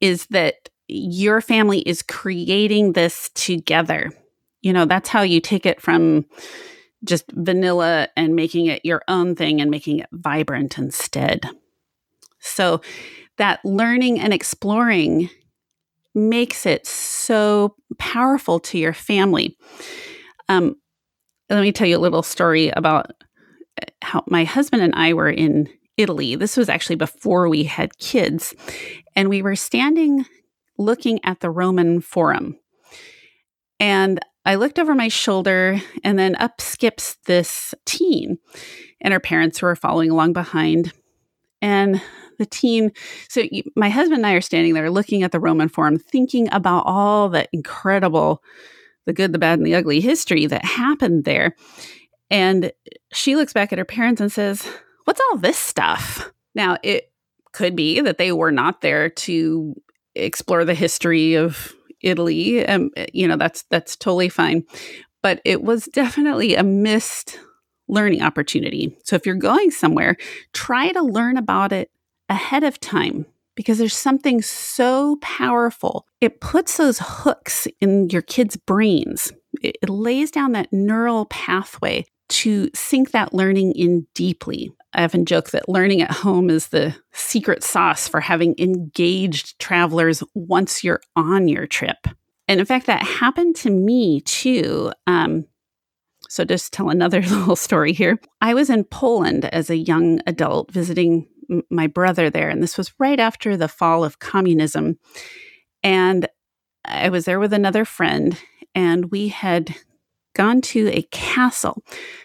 is 0.00 0.26
that 0.26 0.68
your 0.88 1.40
family 1.40 1.80
is 1.80 2.02
creating 2.02 2.92
this 2.92 3.30
together. 3.34 4.10
You 4.62 4.72
know, 4.72 4.86
that's 4.86 5.08
how 5.08 5.22
you 5.22 5.40
take 5.40 5.66
it 5.66 5.80
from 5.80 6.24
just 7.04 7.30
vanilla 7.32 8.08
and 8.16 8.34
making 8.34 8.66
it 8.66 8.84
your 8.84 9.02
own 9.06 9.36
thing 9.36 9.60
and 9.60 9.70
making 9.70 10.00
it 10.00 10.08
vibrant 10.12 10.78
instead. 10.78 11.48
So, 12.40 12.80
that 13.36 13.64
learning 13.64 14.18
and 14.18 14.32
exploring 14.32 15.30
makes 16.14 16.66
it 16.66 16.86
so 16.86 17.76
powerful 17.98 18.58
to 18.58 18.78
your 18.78 18.92
family. 18.92 19.56
Um, 20.48 20.74
let 21.48 21.62
me 21.62 21.72
tell 21.72 21.86
you 21.86 21.96
a 21.96 22.00
little 22.00 22.22
story 22.22 22.70
about 22.70 23.12
how 24.02 24.24
my 24.26 24.44
husband 24.44 24.82
and 24.82 24.94
I 24.94 25.12
were 25.12 25.30
in 25.30 25.68
Italy. 25.96 26.36
This 26.36 26.56
was 26.56 26.68
actually 26.68 26.96
before 26.96 27.48
we 27.48 27.64
had 27.64 27.98
kids. 27.98 28.54
And 29.16 29.28
we 29.28 29.42
were 29.42 29.56
standing 29.56 30.24
looking 30.78 31.22
at 31.24 31.40
the 31.40 31.50
Roman 31.50 32.00
Forum. 32.00 32.56
And 33.80 34.20
I 34.44 34.54
looked 34.54 34.78
over 34.78 34.94
my 34.94 35.08
shoulder, 35.08 35.80
and 36.02 36.18
then 36.18 36.34
up 36.36 36.60
skips 36.60 37.16
this 37.26 37.74
teen, 37.84 38.38
and 39.00 39.12
her 39.12 39.20
parents 39.20 39.60
were 39.60 39.76
following 39.76 40.10
along 40.10 40.32
behind. 40.32 40.92
And 41.60 42.00
the 42.38 42.46
teen, 42.46 42.92
so 43.28 43.42
my 43.76 43.90
husband 43.90 44.18
and 44.18 44.26
I 44.26 44.32
are 44.32 44.40
standing 44.40 44.72
there 44.72 44.90
looking 44.90 45.22
at 45.22 45.32
the 45.32 45.40
Roman 45.40 45.68
Forum, 45.68 45.98
thinking 45.98 46.48
about 46.50 46.84
all 46.86 47.28
the 47.28 47.46
incredible, 47.52 48.42
the 49.04 49.12
good, 49.12 49.32
the 49.32 49.38
bad, 49.38 49.58
and 49.58 49.66
the 49.66 49.74
ugly 49.74 50.00
history 50.00 50.46
that 50.46 50.64
happened 50.64 51.24
there. 51.24 51.54
And 52.30 52.72
she 53.12 53.36
looks 53.36 53.52
back 53.52 53.72
at 53.72 53.78
her 53.78 53.84
parents 53.84 54.20
and 54.20 54.30
says, 54.30 54.66
What's 55.04 55.20
all 55.30 55.38
this 55.38 55.58
stuff? 55.58 56.30
Now, 56.54 56.76
it 56.82 57.10
could 57.52 57.74
be 57.74 58.00
that 58.00 58.18
they 58.18 58.32
were 58.32 58.52
not 58.52 58.82
there 58.82 59.08
to 59.08 59.74
explore 60.14 60.64
the 60.64 60.74
history 60.74 61.34
of 61.34 61.74
Italy. 62.02 62.66
Um, 62.66 62.90
you 63.12 63.26
know, 63.26 63.36
that's 63.36 63.64
that's 63.70 63.96
totally 63.96 64.28
fine. 64.28 64.64
But 65.22 65.40
it 65.44 65.62
was 65.62 65.86
definitely 65.86 66.54
a 66.54 66.62
missed 66.62 67.38
learning 67.88 68.22
opportunity. 68.22 68.96
So 69.04 69.16
if 69.16 69.24
you're 69.24 69.34
going 69.34 69.70
somewhere, 69.70 70.16
try 70.52 70.92
to 70.92 71.02
learn 71.02 71.36
about 71.36 71.72
it 71.72 71.90
ahead 72.28 72.62
of 72.62 72.78
time 72.78 73.26
because 73.56 73.78
there's 73.78 73.96
something 73.96 74.42
so 74.42 75.16
powerful. 75.16 76.06
It 76.20 76.40
puts 76.40 76.76
those 76.76 77.00
hooks 77.02 77.66
in 77.80 78.10
your 78.10 78.22
kids' 78.22 78.56
brains. 78.56 79.32
It 79.62 79.88
lays 79.88 80.30
down 80.30 80.52
that 80.52 80.72
neural 80.72 81.26
pathway 81.26 82.04
to 82.28 82.70
sink 82.74 83.10
that 83.12 83.34
learning 83.34 83.72
in 83.72 84.06
deeply. 84.14 84.72
I 84.94 85.04
often 85.04 85.26
joke 85.26 85.50
that 85.50 85.68
learning 85.68 86.02
at 86.02 86.10
home 86.10 86.50
is 86.50 86.68
the 86.68 86.94
secret 87.12 87.62
sauce 87.62 88.08
for 88.08 88.20
having 88.20 88.54
engaged 88.58 89.58
travelers 89.58 90.22
once 90.34 90.82
you're 90.82 91.00
on 91.14 91.48
your 91.48 91.66
trip. 91.66 92.06
And 92.48 92.60
in 92.60 92.66
fact, 92.66 92.86
that 92.86 93.02
happened 93.02 93.54
to 93.56 93.70
me 93.70 94.22
too. 94.22 94.92
Um, 95.06 95.46
so, 96.28 96.44
just 96.44 96.72
tell 96.72 96.90
another 96.90 97.20
little 97.22 97.56
story 97.56 97.92
here. 97.92 98.18
I 98.40 98.54
was 98.54 98.70
in 98.70 98.84
Poland 98.84 99.44
as 99.46 99.70
a 99.70 99.76
young 99.76 100.20
adult 100.26 100.72
visiting 100.72 101.28
m- 101.50 101.62
my 101.70 101.86
brother 101.86 102.30
there, 102.30 102.48
and 102.48 102.62
this 102.62 102.78
was 102.78 102.92
right 102.98 103.20
after 103.20 103.56
the 103.56 103.68
fall 103.68 104.04
of 104.04 104.18
communism. 104.18 104.98
And 105.82 106.28
I 106.84 107.10
was 107.10 107.26
there 107.26 107.38
with 107.38 107.52
another 107.52 107.84
friend, 107.84 108.38
and 108.74 109.10
we 109.10 109.28
had 109.28 109.74
gone 110.38 110.60
to 110.62 110.88
a 110.92 111.02
castle, 111.10 111.82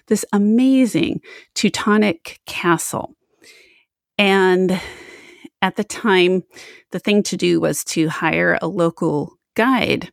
this 0.08 0.24
amazing 0.32 1.20
Teutonic 1.56 2.40
castle. 2.46 3.16
And 4.18 4.80
at 5.62 5.76
the 5.76 5.84
time, 5.84 6.44
the 6.92 7.00
thing 7.00 7.24
to 7.24 7.36
do 7.36 7.60
was 7.60 7.84
to 7.86 8.08
hire 8.08 8.60
a 8.62 8.68
local 8.68 9.34
guide. 9.56 10.12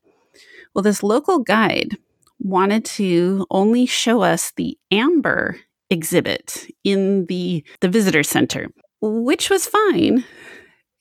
Well, 0.75 0.83
this 0.83 1.03
local 1.03 1.41
guide 1.41 1.97
wanted 2.39 2.87
to 2.87 3.47
only 3.51 3.85
show 3.85 4.23
us 4.23 4.53
the 4.57 4.79
amber 4.91 5.59
exhibit 5.91 6.67
in 6.85 7.27
the, 7.27 7.63
the 7.81 7.89
visitor 7.89 8.23
center, 8.23 8.69
which 9.03 9.51
was 9.51 9.67
fine, 9.67 10.25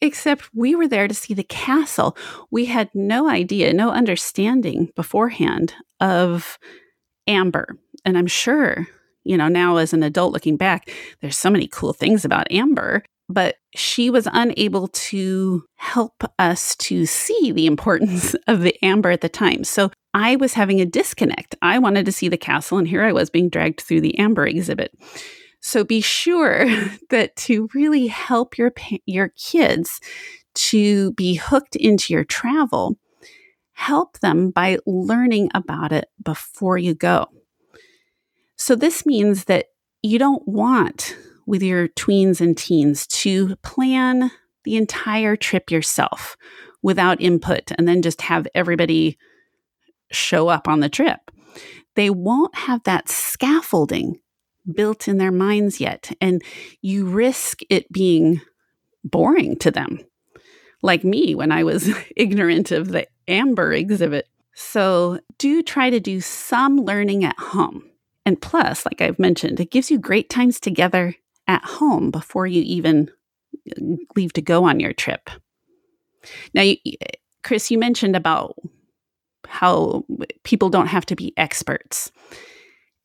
except 0.02 0.50
we 0.54 0.76
were 0.76 0.88
there 0.88 1.08
to 1.08 1.14
see 1.14 1.34
the 1.34 1.44
castle. 1.44 2.18
We 2.52 2.66
had 2.66 2.90
no 2.94 3.30
idea, 3.30 3.72
no 3.72 3.92
understanding 3.92 4.92
beforehand 4.96 5.74
of 6.02 6.58
amber. 7.30 7.78
and 8.04 8.18
I'm 8.18 8.28
sure, 8.28 8.88
you 9.24 9.38
know, 9.38 9.48
now 9.48 9.78
as 9.78 9.94
an 9.94 10.04
adult 10.04 10.34
looking 10.34 10.58
back, 10.58 10.92
there's 11.22 11.38
so 11.38 11.50
many 11.50 11.68
cool 11.68 11.94
things 11.94 12.26
about 12.26 12.52
Amber, 12.52 13.04
but 13.30 13.58
she 13.76 14.10
was 14.10 14.28
unable 14.34 14.88
to 14.88 15.64
help 15.76 16.24
us 16.40 16.76
to 16.78 17.06
see 17.06 17.52
the 17.52 17.68
importance 17.68 18.36
of 18.48 18.62
the 18.62 18.76
Amber 18.84 19.12
at 19.12 19.22
the 19.22 19.30
time. 19.30 19.64
So 19.64 19.92
I 20.14 20.36
was 20.38 20.56
having 20.56 20.82
a 20.82 20.86
disconnect. 20.86 21.56
I 21.62 21.78
wanted 21.78 22.06
to 22.08 22.12
see 22.12 22.28
the 22.28 22.38
castle, 22.38 22.80
and 22.80 22.88
here 22.88 23.04
I 23.04 23.12
was 23.12 23.30
being 23.30 23.50
dragged 23.50 23.82
through 23.82 24.02
the 24.02 24.18
Amber 24.18 24.48
exhibit. 24.48 24.92
So 25.62 25.84
be 25.84 26.02
sure 26.02 26.68
that 27.10 27.36
to 27.38 27.70
really 27.74 28.08
help 28.08 28.58
your 28.58 28.74
your 29.06 29.30
kids 29.30 30.02
to 30.56 31.14
be 31.14 31.36
hooked 31.36 31.76
into 31.76 32.14
your 32.14 32.24
travel, 32.24 32.98
help 33.80 34.20
them 34.20 34.52
by 34.52 34.78
learning 34.86 35.50
about 35.56 35.94
it 35.94 36.10
before 36.22 36.78
you 36.78 36.94
go. 36.94 37.26
So 38.58 38.76
this 38.76 39.06
means 39.06 39.46
that 39.46 39.68
you 40.04 40.20
don't 40.20 40.46
want 40.46 41.16
with 41.48 41.64
your 41.64 41.88
tweens 41.88 42.42
and 42.42 42.58
teens 42.58 43.08
to 43.08 43.56
plan 43.64 44.32
the 44.66 44.76
entire 44.76 45.38
trip 45.38 45.72
yourself 45.72 46.36
without 46.84 47.22
input 47.22 47.72
and 47.78 47.88
then 47.88 48.02
just 48.02 48.22
have 48.24 48.46
everybody 48.54 49.18
show 50.12 50.50
up 50.50 50.68
on 50.68 50.82
the 50.82 50.90
trip. 50.90 51.32
They 51.96 52.10
won't 52.10 52.56
have 52.56 52.84
that 52.84 53.08
scaffolding 53.08 54.20
built 54.70 55.08
in 55.08 55.20
their 55.20 55.32
minds 55.32 55.80
yet. 55.80 56.12
And 56.20 56.42
you 56.82 57.06
risk 57.06 57.62
it 57.70 57.90
being 57.94 58.42
boring 59.06 59.58
to 59.60 59.72
them, 59.72 60.00
like 60.82 61.04
me 61.04 61.36
when 61.36 61.52
I 61.52 61.64
was 61.64 61.90
ignorant 62.16 62.72
of 62.72 62.90
the 62.90 63.08
Amber 63.28 63.74
exhibit. 63.74 64.28
So 64.54 65.20
do 65.38 65.64
try 65.64 65.90
to 65.90 66.00
do 66.00 66.22
some 66.22 66.78
learning 66.78 67.24
at 67.24 67.38
home. 67.40 67.84
And 68.26 68.42
plus, 68.42 68.86
like 68.86 69.02
I've 69.02 69.20
mentioned, 69.20 69.60
it 69.60 69.72
gives 69.72 69.90
you 69.90 69.98
great 69.98 70.30
times 70.30 70.60
together 70.60 71.16
at 71.48 71.64
home 71.64 72.12
before 72.12 72.46
you 72.46 72.62
even 72.62 73.10
uh, 73.72 73.96
leave 74.16 74.34
to 74.34 74.42
go 74.42 74.66
on 74.66 74.80
your 74.80 74.94
trip. 74.94 75.30
Now, 76.54 76.62
you, 76.62 76.76
Chris, 77.44 77.72
you 77.72 77.78
mentioned 77.78 78.16
about 78.16 78.56
how 79.48 80.06
people 80.44 80.70
don't 80.70 80.88
have 80.88 81.06
to 81.08 81.16
be 81.16 81.34
experts. 81.38 82.12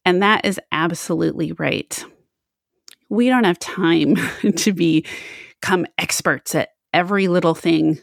And 0.05 0.23
that 0.23 0.45
is 0.45 0.61
absolutely 0.73 1.53
right. 1.53 2.05
We 3.09 3.29
don't 3.29 3.45
have 3.45 3.59
time 3.59 4.17
to 4.57 4.73
become 4.73 5.87
experts 5.99 6.55
at 6.55 6.74
every 6.95 7.29
little 7.29 7.55
thing 7.55 7.99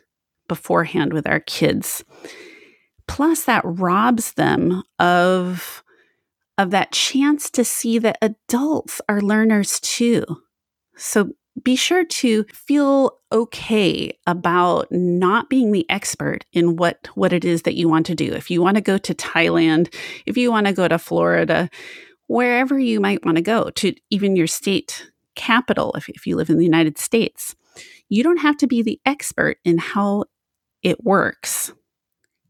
beforehand 0.47 1.13
with 1.13 1.25
our 1.25 1.39
kids. 1.39 2.03
Plus, 3.07 3.45
that 3.45 3.63
robs 3.65 4.33
them 4.33 4.83
of, 4.99 5.83
of 6.57 6.71
that 6.71 6.91
chance 6.91 7.49
to 7.49 7.63
see 7.63 7.97
that 7.99 8.17
adults 8.21 9.01
are 9.09 9.21
learners 9.21 9.79
too. 9.79 10.23
So 10.95 11.31
be 11.63 11.75
sure 11.75 12.05
to 12.05 12.45
feel 12.53 13.17
okay 13.31 14.17
about 14.27 14.91
not 14.91 15.49
being 15.49 15.71
the 15.71 15.89
expert 15.89 16.45
in 16.53 16.75
what 16.75 17.07
what 17.15 17.33
it 17.33 17.43
is 17.43 17.63
that 17.63 17.75
you 17.75 17.89
want 17.89 18.05
to 18.05 18.15
do. 18.15 18.31
If 18.33 18.49
you 18.49 18.61
want 18.61 18.75
to 18.75 18.81
go 18.81 18.97
to 18.97 19.13
Thailand, 19.13 19.93
if 20.25 20.37
you 20.37 20.51
want 20.51 20.67
to 20.67 20.73
go 20.73 20.87
to 20.87 20.97
Florida, 20.97 21.69
wherever 22.27 22.79
you 22.79 22.99
might 22.99 23.25
want 23.25 23.35
to 23.37 23.41
go, 23.41 23.69
to 23.71 23.93
even 24.09 24.35
your 24.35 24.47
state 24.47 25.11
capital 25.35 25.93
if, 25.97 26.09
if 26.09 26.27
you 26.27 26.35
live 26.35 26.49
in 26.49 26.57
the 26.57 26.65
United 26.65 26.97
States, 26.97 27.55
you 28.11 28.23
don't 28.23 28.41
have 28.41 28.57
to 28.57 28.67
be 28.67 28.81
the 28.81 28.99
expert 29.05 29.57
in 29.63 29.77
how 29.77 30.25
it 30.83 31.01
works. 31.01 31.71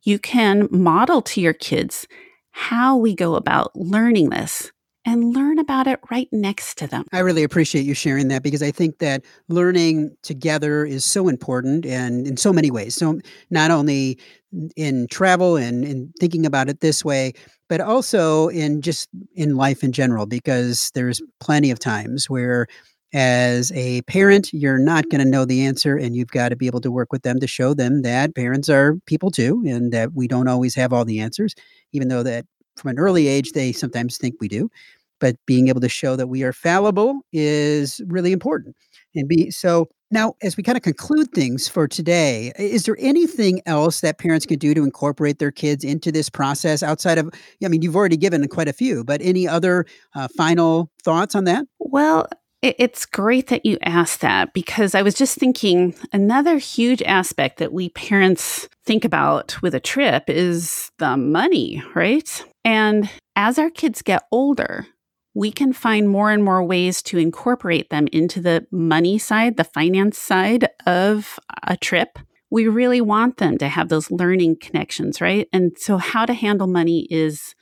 You 0.02 0.18
can 0.18 0.68
model 0.72 1.22
to 1.22 1.40
your 1.40 1.54
kids 1.54 2.08
how 2.50 2.98
we 2.98 3.14
go 3.14 3.36
about 3.36 3.76
learning 3.76 4.32
this 4.32 4.72
and 5.06 5.36
learn 5.36 5.60
about 5.60 5.86
it 5.86 6.00
right 6.10 6.28
next 6.32 6.80
to 6.80 6.88
them. 6.88 7.06
I 7.14 7.20
really 7.20 7.44
appreciate 7.44 7.86
you 7.86 7.94
sharing 7.94 8.28
that 8.30 8.42
because 8.42 8.64
I 8.64 8.72
think 8.72 8.98
that 9.00 9.24
learning 9.50 10.16
together 10.24 10.84
is 10.84 11.06
so 11.06 11.28
important 11.28 11.86
and 11.86 12.26
in 12.26 12.38
so 12.38 12.52
many 12.52 12.72
ways. 12.72 12.96
So, 12.96 13.20
not 13.52 13.70
only 13.70 14.18
in 14.76 15.08
travel 15.08 15.58
and 15.58 15.86
in 15.86 16.12
thinking 16.20 16.46
about 16.46 16.70
it 16.70 16.80
this 16.80 17.06
way, 17.06 17.34
but 17.70 17.82
also 17.82 18.48
in 18.48 18.82
just 18.82 19.10
in 19.36 19.56
life 19.56 19.84
in 19.84 19.92
general, 19.92 20.26
because 20.26 20.92
there's 20.96 21.22
plenty 21.40 21.70
of 21.70 21.78
times 21.78 22.30
where 22.30 22.68
as 23.14 23.72
a 23.74 24.02
parent, 24.04 24.54
you're 24.54 24.78
not 24.78 25.10
going 25.10 25.24
to 25.24 25.30
know 25.30 25.46
the 25.46 25.66
answer, 25.66 25.98
and 25.98 26.16
you've 26.16 26.32
got 26.32 26.50
to 26.50 26.56
be 26.56 26.68
able 26.68 26.82
to 26.82 26.92
work 26.92 27.12
with 27.12 27.24
them 27.24 27.40
to 27.40 27.48
show 27.48 27.74
them 27.74 28.04
that 28.04 28.36
parents 28.36 28.70
are 28.70 28.96
people 29.06 29.32
too, 29.32 29.64
and 29.66 29.92
that 29.92 30.14
we 30.14 30.28
don't 30.28 30.48
always 30.48 30.76
have 30.76 30.94
all 30.94 31.06
the 31.06 31.20
answers, 31.20 31.54
even 31.92 32.08
though 32.08 32.24
that 32.24 32.46
from 32.78 32.92
an 32.92 33.00
early 33.00 33.28
age, 33.28 33.52
they 33.52 33.72
sometimes 33.72 34.18
think 34.18 34.36
we 34.40 34.48
do. 34.48 34.70
But 35.20 35.36
being 35.46 35.68
able 35.68 35.82
to 35.82 35.90
show 35.90 36.16
that 36.16 36.28
we 36.28 36.42
are 36.44 36.54
fallible 36.54 37.22
is 37.32 38.02
really 38.08 38.32
important. 38.32 38.76
And 39.14 39.28
be 39.28 39.52
so 39.52 39.90
now, 40.10 40.34
as 40.42 40.58
we 40.58 40.64
kind 40.64 40.78
of 40.78 40.82
conclude 40.82 41.32
things 41.32 41.70
for 41.70 41.88
today, 41.88 42.52
is 42.58 42.84
there 42.84 42.98
anything 43.00 43.62
else 43.66 44.02
that 44.02 44.18
parents 44.18 44.46
can 44.46 44.60
do 44.60 44.74
to 44.74 44.84
incorporate 44.84 45.40
their 45.40 45.52
kids 45.52 45.86
into 45.86 46.12
this 46.12 46.30
process 46.30 46.84
outside 46.84 47.18
of, 47.18 47.30
I 47.64 47.68
mean, 47.70 47.82
you've 47.82 47.96
already 47.96 48.18
given 48.18 48.46
quite 48.50 48.68
a 48.68 48.74
few, 48.74 49.06
but 49.06 49.22
any 49.22 49.48
other 49.48 49.86
uh, 50.14 50.28
final 50.36 50.92
thoughts 51.04 51.34
on 51.34 51.46
that? 51.46 51.66
Well, 51.80 52.28
it's 52.62 53.06
great 53.08 53.48
that 53.48 53.66
you 53.66 53.78
asked 53.82 54.22
that 54.22 54.54
because 54.54 54.94
I 54.94 55.02
was 55.02 55.16
just 55.16 55.38
thinking 55.38 55.96
another 56.14 56.58
huge 56.58 57.02
aspect 57.04 57.58
that 57.58 57.74
we 57.74 57.90
parents 57.90 58.70
think 58.86 59.04
about 59.04 59.60
with 59.62 59.74
a 59.74 59.80
trip 59.80 60.30
is 60.30 60.92
the 61.00 61.18
money, 61.18 61.84
right? 61.96 62.46
And 62.64 63.10
as 63.36 63.58
our 63.58 63.72
kids 63.72 64.04
get 64.04 64.24
older, 64.32 64.86
we 65.34 65.52
can 65.52 65.74
find 65.74 66.10
more 66.10 66.30
and 66.30 66.44
more 66.44 66.64
ways 66.64 67.02
to 67.04 67.18
incorporate 67.18 67.90
them 67.90 68.08
into 68.12 68.42
the 68.42 68.68
money 68.72 69.18
side, 69.18 69.58
the 69.58 69.64
finance 69.64 70.18
side 70.18 70.70
of 70.86 71.40
a 71.66 71.78
trip. 71.78 72.20
We 72.50 72.68
really 72.68 73.02
want 73.02 73.38
them 73.38 73.58
to 73.60 73.70
have 73.70 73.90
those 73.90 74.12
learning 74.12 74.58
connections, 74.62 75.22
right? 75.22 75.48
And 75.54 75.72
so, 75.78 75.98
how 75.98 76.26
to 76.26 76.34
handle 76.34 76.68
money 76.68 77.08
is 77.10 77.56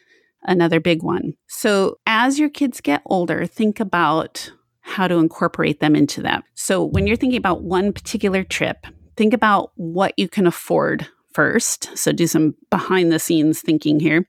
another 0.43 0.79
big 0.79 1.03
one. 1.03 1.35
So, 1.47 1.99
as 2.07 2.39
your 2.39 2.49
kids 2.49 2.81
get 2.81 3.03
older, 3.05 3.45
think 3.45 3.79
about 3.79 4.51
how 4.89 5.07
to 5.07 5.15
incorporate 5.15 5.79
them 5.79 5.95
into 5.95 6.21
that. 6.23 6.43
So, 6.55 6.83
when 6.83 7.07
you're 7.07 7.15
thinking 7.15 7.37
about 7.37 7.63
one 7.63 7.93
particular 7.93 8.43
trip, 8.43 8.87
think 9.15 9.33
about 9.33 9.71
what 9.75 10.13
you 10.17 10.27
can 10.27 10.47
afford 10.47 11.07
first. 11.33 11.97
So, 11.97 12.11
do 12.11 12.27
some 12.27 12.55
behind 12.69 13.11
the 13.11 13.19
scenes 13.19 13.61
thinking 13.61 13.99
here 13.99 14.25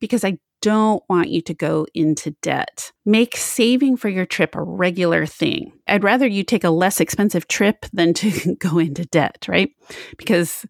because 0.00 0.24
I 0.24 0.38
don't 0.62 1.02
want 1.08 1.30
you 1.30 1.40
to 1.40 1.54
go 1.54 1.86
into 1.94 2.32
debt. 2.42 2.92
Make 3.06 3.36
saving 3.36 3.96
for 3.96 4.08
your 4.08 4.26
trip 4.26 4.54
a 4.54 4.62
regular 4.62 5.24
thing. 5.24 5.72
I'd 5.88 6.04
rather 6.04 6.26
you 6.26 6.44
take 6.44 6.64
a 6.64 6.70
less 6.70 7.00
expensive 7.00 7.48
trip 7.48 7.86
than 7.92 8.12
to 8.14 8.54
go 8.58 8.78
into 8.78 9.06
debt, 9.06 9.46
right? 9.48 9.70
Because 10.18 10.66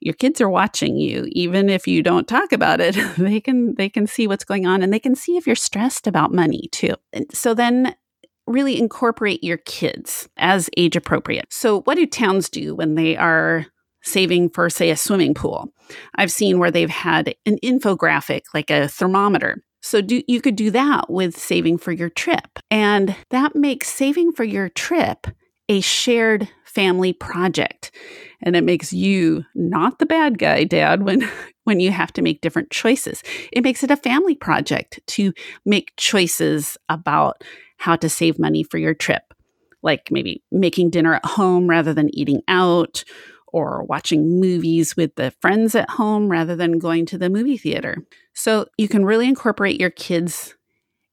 your 0.00 0.14
kids 0.14 0.40
are 0.40 0.50
watching 0.50 0.96
you 0.96 1.26
even 1.32 1.70
if 1.70 1.88
you 1.88 2.02
don't 2.02 2.28
talk 2.28 2.52
about 2.52 2.80
it 2.80 2.94
they 3.18 3.40
can 3.40 3.74
they 3.76 3.88
can 3.88 4.06
see 4.06 4.28
what's 4.28 4.44
going 4.44 4.66
on 4.66 4.82
and 4.82 4.92
they 4.92 4.98
can 4.98 5.14
see 5.14 5.36
if 5.36 5.46
you're 5.46 5.56
stressed 5.56 6.06
about 6.06 6.32
money 6.32 6.68
too 6.70 6.94
and 7.12 7.26
so 7.32 7.54
then 7.54 7.94
really 8.46 8.78
incorporate 8.78 9.42
your 9.42 9.58
kids 9.58 10.28
as 10.36 10.70
age 10.76 10.96
appropriate. 10.96 11.46
So, 11.50 11.82
what 11.82 11.96
do 11.96 12.06
towns 12.06 12.48
do 12.48 12.74
when 12.74 12.94
they 12.94 13.16
are 13.16 13.66
saving 14.02 14.50
for, 14.50 14.68
say, 14.68 14.90
a 14.90 14.96
swimming 14.96 15.34
pool? 15.34 15.68
I've 16.16 16.32
seen 16.32 16.58
where 16.58 16.70
they've 16.70 16.90
had 16.90 17.34
an 17.46 17.58
infographic, 17.62 18.42
like 18.52 18.70
a 18.70 18.88
thermometer. 18.88 19.62
So, 19.82 20.00
do, 20.00 20.22
you 20.26 20.40
could 20.40 20.56
do 20.56 20.70
that 20.70 21.10
with 21.10 21.38
saving 21.38 21.78
for 21.78 21.92
your 21.92 22.10
trip. 22.10 22.58
And 22.70 23.16
that 23.30 23.54
makes 23.54 23.88
saving 23.88 24.32
for 24.32 24.44
your 24.44 24.68
trip 24.68 25.26
a 25.68 25.80
shared 25.80 26.48
family 26.64 27.12
project. 27.12 27.90
And 28.42 28.56
it 28.56 28.64
makes 28.64 28.92
you 28.92 29.44
not 29.54 29.98
the 29.98 30.06
bad 30.06 30.38
guy, 30.38 30.64
dad, 30.64 31.02
when 31.02 31.28
when 31.64 31.80
you 31.80 31.90
have 31.90 32.12
to 32.12 32.22
make 32.22 32.42
different 32.42 32.70
choices. 32.70 33.22
It 33.50 33.64
makes 33.64 33.82
it 33.82 33.90
a 33.90 33.96
family 33.96 34.34
project 34.34 35.00
to 35.08 35.32
make 35.64 35.92
choices 35.96 36.76
about 36.90 37.42
how 37.76 37.96
to 37.96 38.08
save 38.08 38.38
money 38.38 38.62
for 38.62 38.78
your 38.78 38.94
trip, 38.94 39.34
like 39.82 40.10
maybe 40.10 40.42
making 40.50 40.90
dinner 40.90 41.14
at 41.14 41.24
home 41.24 41.68
rather 41.68 41.92
than 41.94 42.16
eating 42.16 42.42
out, 42.48 43.04
or 43.48 43.84
watching 43.84 44.40
movies 44.40 44.96
with 44.96 45.14
the 45.14 45.30
friends 45.40 45.76
at 45.76 45.88
home 45.88 46.28
rather 46.28 46.56
than 46.56 46.80
going 46.80 47.06
to 47.06 47.16
the 47.16 47.30
movie 47.30 47.56
theater. 47.56 48.04
So 48.32 48.66
you 48.76 48.88
can 48.88 49.04
really 49.04 49.28
incorporate 49.28 49.80
your 49.80 49.90
kids 49.90 50.56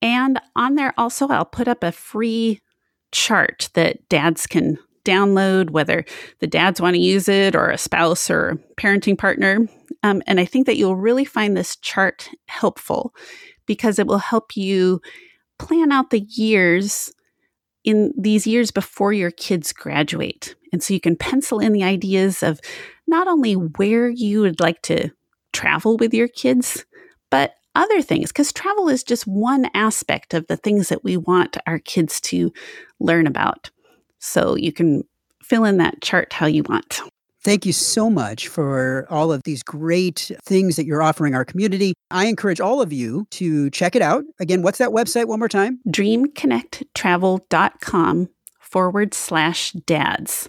And 0.03 0.41
on 0.57 0.75
there 0.75 0.93
also, 0.99 1.29
I'll 1.29 1.45
put 1.45 1.69
up 1.69 1.83
a 1.83 1.93
free 1.93 2.61
chart 3.13 3.71
that 3.75 4.09
dads 4.09 4.47
can 4.47 4.79
download, 5.05 5.71
whether 5.71 6.05
the 6.41 6.47
dads 6.47 6.81
want 6.81 6.95
to 6.95 7.01
use 7.01 7.29
it 7.29 7.55
or 7.55 7.71
a 7.71 7.79
spouse 7.79 8.31
or 8.31 8.59
parenting 8.77 9.17
partner. 9.17 9.67
Um, 10.03 10.23
and 10.27 10.39
I 10.41 10.45
think 10.45 10.67
that 10.67 10.77
you'll 10.77 10.97
really 10.97 11.25
find 11.25 11.57
this 11.57 11.77
chart 11.77 12.29
helpful 12.47 13.15
because 13.67 13.99
it 13.99 14.07
will 14.07 14.19
help 14.19 14.57
you 14.57 15.01
plan 15.59 15.93
out 15.93 16.11
the 16.11 16.27
years 16.29 17.13
in 17.85 18.13
these 18.17 18.47
years 18.47 18.71
before 18.71 19.13
your 19.13 19.31
kids 19.31 19.73
graduate. 19.73 20.55
And 20.73 20.83
so 20.83 20.95
you 20.95 21.01
can 21.01 21.17
pencil 21.17 21.59
in 21.59 21.73
the 21.73 21.83
ideas 21.85 22.43
of 22.43 22.61
not 23.07 23.29
only 23.29 23.55
where 23.55 24.09
you 24.09 24.41
would 24.41 24.61
like 24.61 24.83
to 24.83 25.11
travel 25.53 25.97
with 25.97 26.15
your 26.15 26.29
kids, 26.29 26.85
but 27.31 27.55
other 27.75 28.03
things, 28.03 28.31
because 28.31 28.53
travel 28.53 28.89
is 28.89 29.03
just 29.03 29.27
one 29.27 29.69
aspect 29.75 30.35
of 30.35 30.47
the 30.47 30.57
things 30.57 30.89
that 30.89 31.05
we 31.05 31.17
want 31.17 31.57
our 31.67 31.79
kids 31.79 32.21
to 32.23 32.53
learn 33.01 33.27
about. 33.27 33.71
So 34.19 34.57
you 34.57 34.73
can 34.73 35.05
fill 35.43 35.65
in 35.65 35.79
that 35.79 36.01
chart 36.01 36.33
how 36.33 36.47
you 36.47 36.63
want. 36.63 37.01
Thank 37.45 37.67
you 37.67 37.73
so 37.73 38.09
much 38.09 38.47
for 38.47 39.05
all 39.11 39.33
of 39.33 39.43
these 39.43 39.65
great 39.65 40.31
things 40.45 40.77
that 40.77 40.87
you're 40.87 41.03
offering 41.03 41.35
our 41.35 41.45
community. 41.45 41.93
I 42.09 42.27
encourage 42.27 42.61
all 42.61 42.81
of 42.81 42.93
you 42.93 43.27
to 43.33 43.69
check 43.71 43.97
it 43.97 44.03
out. 44.03 44.23
Again, 44.39 44.63
what's 44.63 44.79
that 44.79 44.91
website 44.91 45.27
one 45.27 45.41
more 45.41 45.49
time? 45.49 45.81
Dreamconnecttravel.com 45.89 48.29
forward 48.61 49.13
slash 49.13 49.73
dads. 49.73 50.49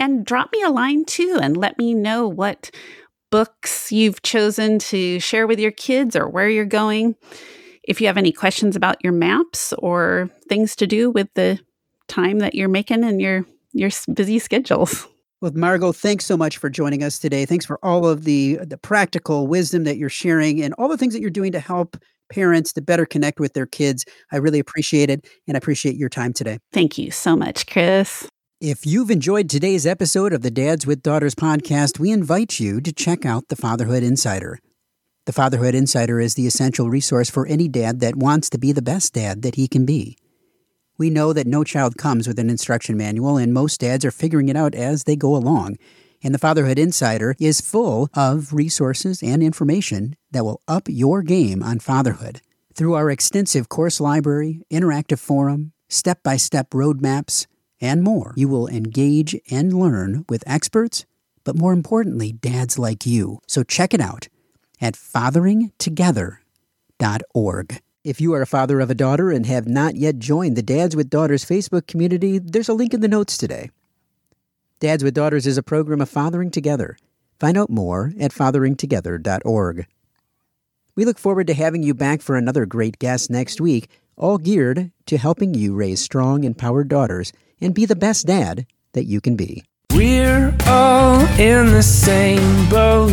And 0.00 0.26
drop 0.26 0.50
me 0.52 0.62
a 0.62 0.70
line 0.70 1.04
too 1.04 1.38
and 1.40 1.56
let 1.56 1.78
me 1.78 1.94
know 1.94 2.26
what 2.26 2.72
books 3.30 3.90
you've 3.92 4.22
chosen 4.22 4.78
to 4.78 5.20
share 5.20 5.46
with 5.46 5.58
your 5.58 5.70
kids 5.70 6.16
or 6.16 6.28
where 6.28 6.48
you're 6.48 6.64
going. 6.64 7.14
If 7.84 8.00
you 8.00 8.06
have 8.06 8.16
any 8.16 8.32
questions 8.32 8.76
about 8.76 9.02
your 9.02 9.12
maps 9.12 9.72
or 9.78 10.30
things 10.48 10.76
to 10.76 10.86
do 10.86 11.10
with 11.10 11.28
the 11.34 11.58
time 12.08 12.40
that 12.40 12.54
you're 12.54 12.68
making 12.68 13.04
in 13.04 13.20
your 13.20 13.46
your 13.72 13.90
busy 14.12 14.38
schedules. 14.38 15.06
Well, 15.40 15.52
Margot, 15.54 15.92
thanks 15.92 16.26
so 16.26 16.36
much 16.36 16.58
for 16.58 16.68
joining 16.68 17.02
us 17.02 17.18
today. 17.18 17.46
Thanks 17.46 17.64
for 17.64 17.78
all 17.82 18.06
of 18.06 18.24
the 18.24 18.56
the 18.56 18.76
practical 18.76 19.46
wisdom 19.46 19.84
that 19.84 19.96
you're 19.96 20.10
sharing 20.10 20.60
and 20.62 20.74
all 20.74 20.88
the 20.88 20.98
things 20.98 21.14
that 21.14 21.20
you're 21.20 21.30
doing 21.30 21.52
to 21.52 21.60
help 21.60 21.96
parents 22.30 22.72
to 22.74 22.82
better 22.82 23.06
connect 23.06 23.40
with 23.40 23.54
their 23.54 23.66
kids. 23.66 24.04
I 24.32 24.36
really 24.36 24.58
appreciate 24.58 25.10
it 25.10 25.26
and 25.48 25.56
I 25.56 25.58
appreciate 25.58 25.96
your 25.96 26.08
time 26.08 26.32
today. 26.32 26.58
Thank 26.72 26.98
you 26.98 27.10
so 27.10 27.36
much, 27.36 27.66
Chris. 27.66 28.28
If 28.60 28.84
you've 28.84 29.10
enjoyed 29.10 29.48
today's 29.48 29.86
episode 29.86 30.34
of 30.34 30.42
the 30.42 30.50
Dads 30.50 30.86
with 30.86 31.02
Daughters 31.02 31.34
podcast, 31.34 31.98
we 31.98 32.10
invite 32.10 32.60
you 32.60 32.82
to 32.82 32.92
check 32.92 33.24
out 33.24 33.48
the 33.48 33.56
Fatherhood 33.56 34.02
Insider. 34.02 34.58
The 35.24 35.32
Fatherhood 35.32 35.74
Insider 35.74 36.20
is 36.20 36.34
the 36.34 36.46
essential 36.46 36.90
resource 36.90 37.30
for 37.30 37.46
any 37.46 37.68
dad 37.68 38.00
that 38.00 38.16
wants 38.16 38.50
to 38.50 38.58
be 38.58 38.72
the 38.72 38.82
best 38.82 39.14
dad 39.14 39.40
that 39.40 39.54
he 39.54 39.66
can 39.66 39.86
be. 39.86 40.18
We 40.98 41.08
know 41.08 41.32
that 41.32 41.46
no 41.46 41.64
child 41.64 41.96
comes 41.96 42.28
with 42.28 42.38
an 42.38 42.50
instruction 42.50 42.98
manual, 42.98 43.38
and 43.38 43.54
most 43.54 43.80
dads 43.80 44.04
are 44.04 44.10
figuring 44.10 44.50
it 44.50 44.56
out 44.56 44.74
as 44.74 45.04
they 45.04 45.16
go 45.16 45.34
along. 45.34 45.78
And 46.22 46.34
the 46.34 46.38
Fatherhood 46.38 46.78
Insider 46.78 47.36
is 47.40 47.62
full 47.62 48.10
of 48.12 48.52
resources 48.52 49.22
and 49.22 49.42
information 49.42 50.16
that 50.32 50.44
will 50.44 50.60
up 50.68 50.82
your 50.86 51.22
game 51.22 51.62
on 51.62 51.78
fatherhood. 51.78 52.42
Through 52.74 52.92
our 52.92 53.10
extensive 53.10 53.70
course 53.70 54.02
library, 54.02 54.60
interactive 54.70 55.18
forum, 55.18 55.72
step 55.88 56.22
by 56.22 56.36
step 56.36 56.68
roadmaps, 56.72 57.46
and 57.80 58.02
more. 58.02 58.34
You 58.36 58.48
will 58.48 58.68
engage 58.68 59.34
and 59.50 59.72
learn 59.72 60.26
with 60.28 60.44
experts, 60.46 61.06
but 61.44 61.56
more 61.56 61.72
importantly, 61.72 62.32
dads 62.32 62.78
like 62.78 63.06
you. 63.06 63.40
So 63.46 63.62
check 63.62 63.94
it 63.94 64.00
out 64.00 64.28
at 64.80 64.94
fatheringtogether.org. 64.94 67.80
If 68.02 68.18
you 68.18 68.32
are 68.32 68.40
a 68.40 68.46
father 68.46 68.80
of 68.80 68.90
a 68.90 68.94
daughter 68.94 69.30
and 69.30 69.44
have 69.44 69.68
not 69.68 69.94
yet 69.94 70.18
joined 70.18 70.56
the 70.56 70.62
Dads 70.62 70.96
with 70.96 71.10
Daughters 71.10 71.44
Facebook 71.44 71.86
community, 71.86 72.38
there's 72.38 72.70
a 72.70 72.74
link 72.74 72.94
in 72.94 73.02
the 73.02 73.08
notes 73.08 73.36
today. 73.36 73.68
Dads 74.78 75.04
with 75.04 75.12
Daughters 75.12 75.46
is 75.46 75.58
a 75.58 75.62
program 75.62 76.00
of 76.00 76.08
fathering 76.08 76.50
together. 76.50 76.96
Find 77.38 77.58
out 77.58 77.68
more 77.68 78.14
at 78.18 78.32
fatheringtogether.org. 78.32 79.86
We 80.94 81.04
look 81.04 81.18
forward 81.18 81.46
to 81.48 81.54
having 81.54 81.82
you 81.82 81.92
back 81.92 82.22
for 82.22 82.36
another 82.36 82.64
great 82.64 82.98
guest 82.98 83.30
next 83.30 83.60
week, 83.60 83.90
all 84.16 84.38
geared 84.38 84.92
to 85.04 85.18
helping 85.18 85.52
you 85.52 85.74
raise 85.74 86.00
strong, 86.00 86.44
empowered 86.44 86.88
daughters 86.88 87.34
and 87.60 87.74
be 87.74 87.86
the 87.86 87.96
best 87.96 88.26
dad 88.26 88.66
that 88.92 89.04
you 89.04 89.20
can 89.20 89.36
be. 89.36 89.64
We're 89.92 90.54
all 90.66 91.20
in 91.38 91.66
the 91.72 91.82
same 91.82 92.68
boat, 92.70 93.12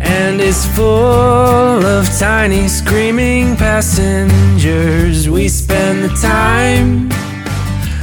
and 0.00 0.40
it's 0.40 0.66
full 0.76 1.84
of 1.84 2.06
tiny 2.18 2.68
screaming 2.68 3.56
passengers. 3.56 5.28
We 5.28 5.48
spend 5.48 6.04
the 6.04 6.08
time, 6.20 7.08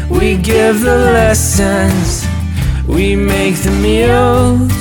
we 0.10 0.38
give 0.38 0.82
the 0.82 0.98
lessons, 0.98 2.26
we 2.88 3.16
make 3.16 3.56
the 3.58 3.72
meals. 3.72 4.72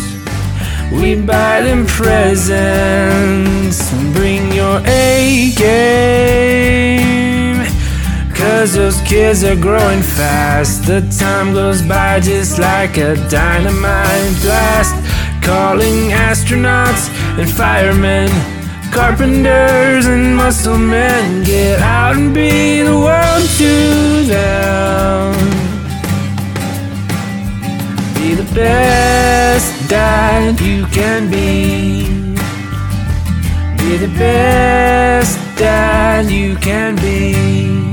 We 0.92 1.20
buy 1.20 1.62
them 1.62 1.84
presents. 1.86 3.90
Bring 4.14 4.52
your 4.52 4.80
A 4.86 5.52
game. 5.56 7.45
Cause 8.46 8.74
those 8.74 9.00
kids 9.00 9.42
are 9.42 9.56
growing 9.56 10.02
fast. 10.02 10.86
The 10.86 11.00
time 11.18 11.52
goes 11.52 11.82
by 11.82 12.20
just 12.20 12.60
like 12.60 12.96
a 12.96 13.16
dynamite 13.28 14.40
blast. 14.40 14.94
Calling 15.42 16.10
astronauts 16.10 17.10
and 17.40 17.50
firemen, 17.50 18.28
carpenters 18.92 20.06
and 20.06 20.36
muscle 20.36 20.78
men. 20.78 21.42
Get 21.42 21.80
out 21.80 22.14
and 22.14 22.32
be 22.32 22.82
the 22.82 22.96
world 22.96 23.46
to 23.58 23.72
them. 24.34 25.34
Be 28.14 28.34
the 28.34 28.48
best 28.54 29.90
dad 29.90 30.60
you 30.60 30.86
can 30.86 31.28
be. 31.28 32.06
Be 33.76 33.96
the 33.96 34.12
best 34.16 35.36
dad 35.58 36.30
you 36.30 36.54
can 36.56 36.94
be. 36.94 37.85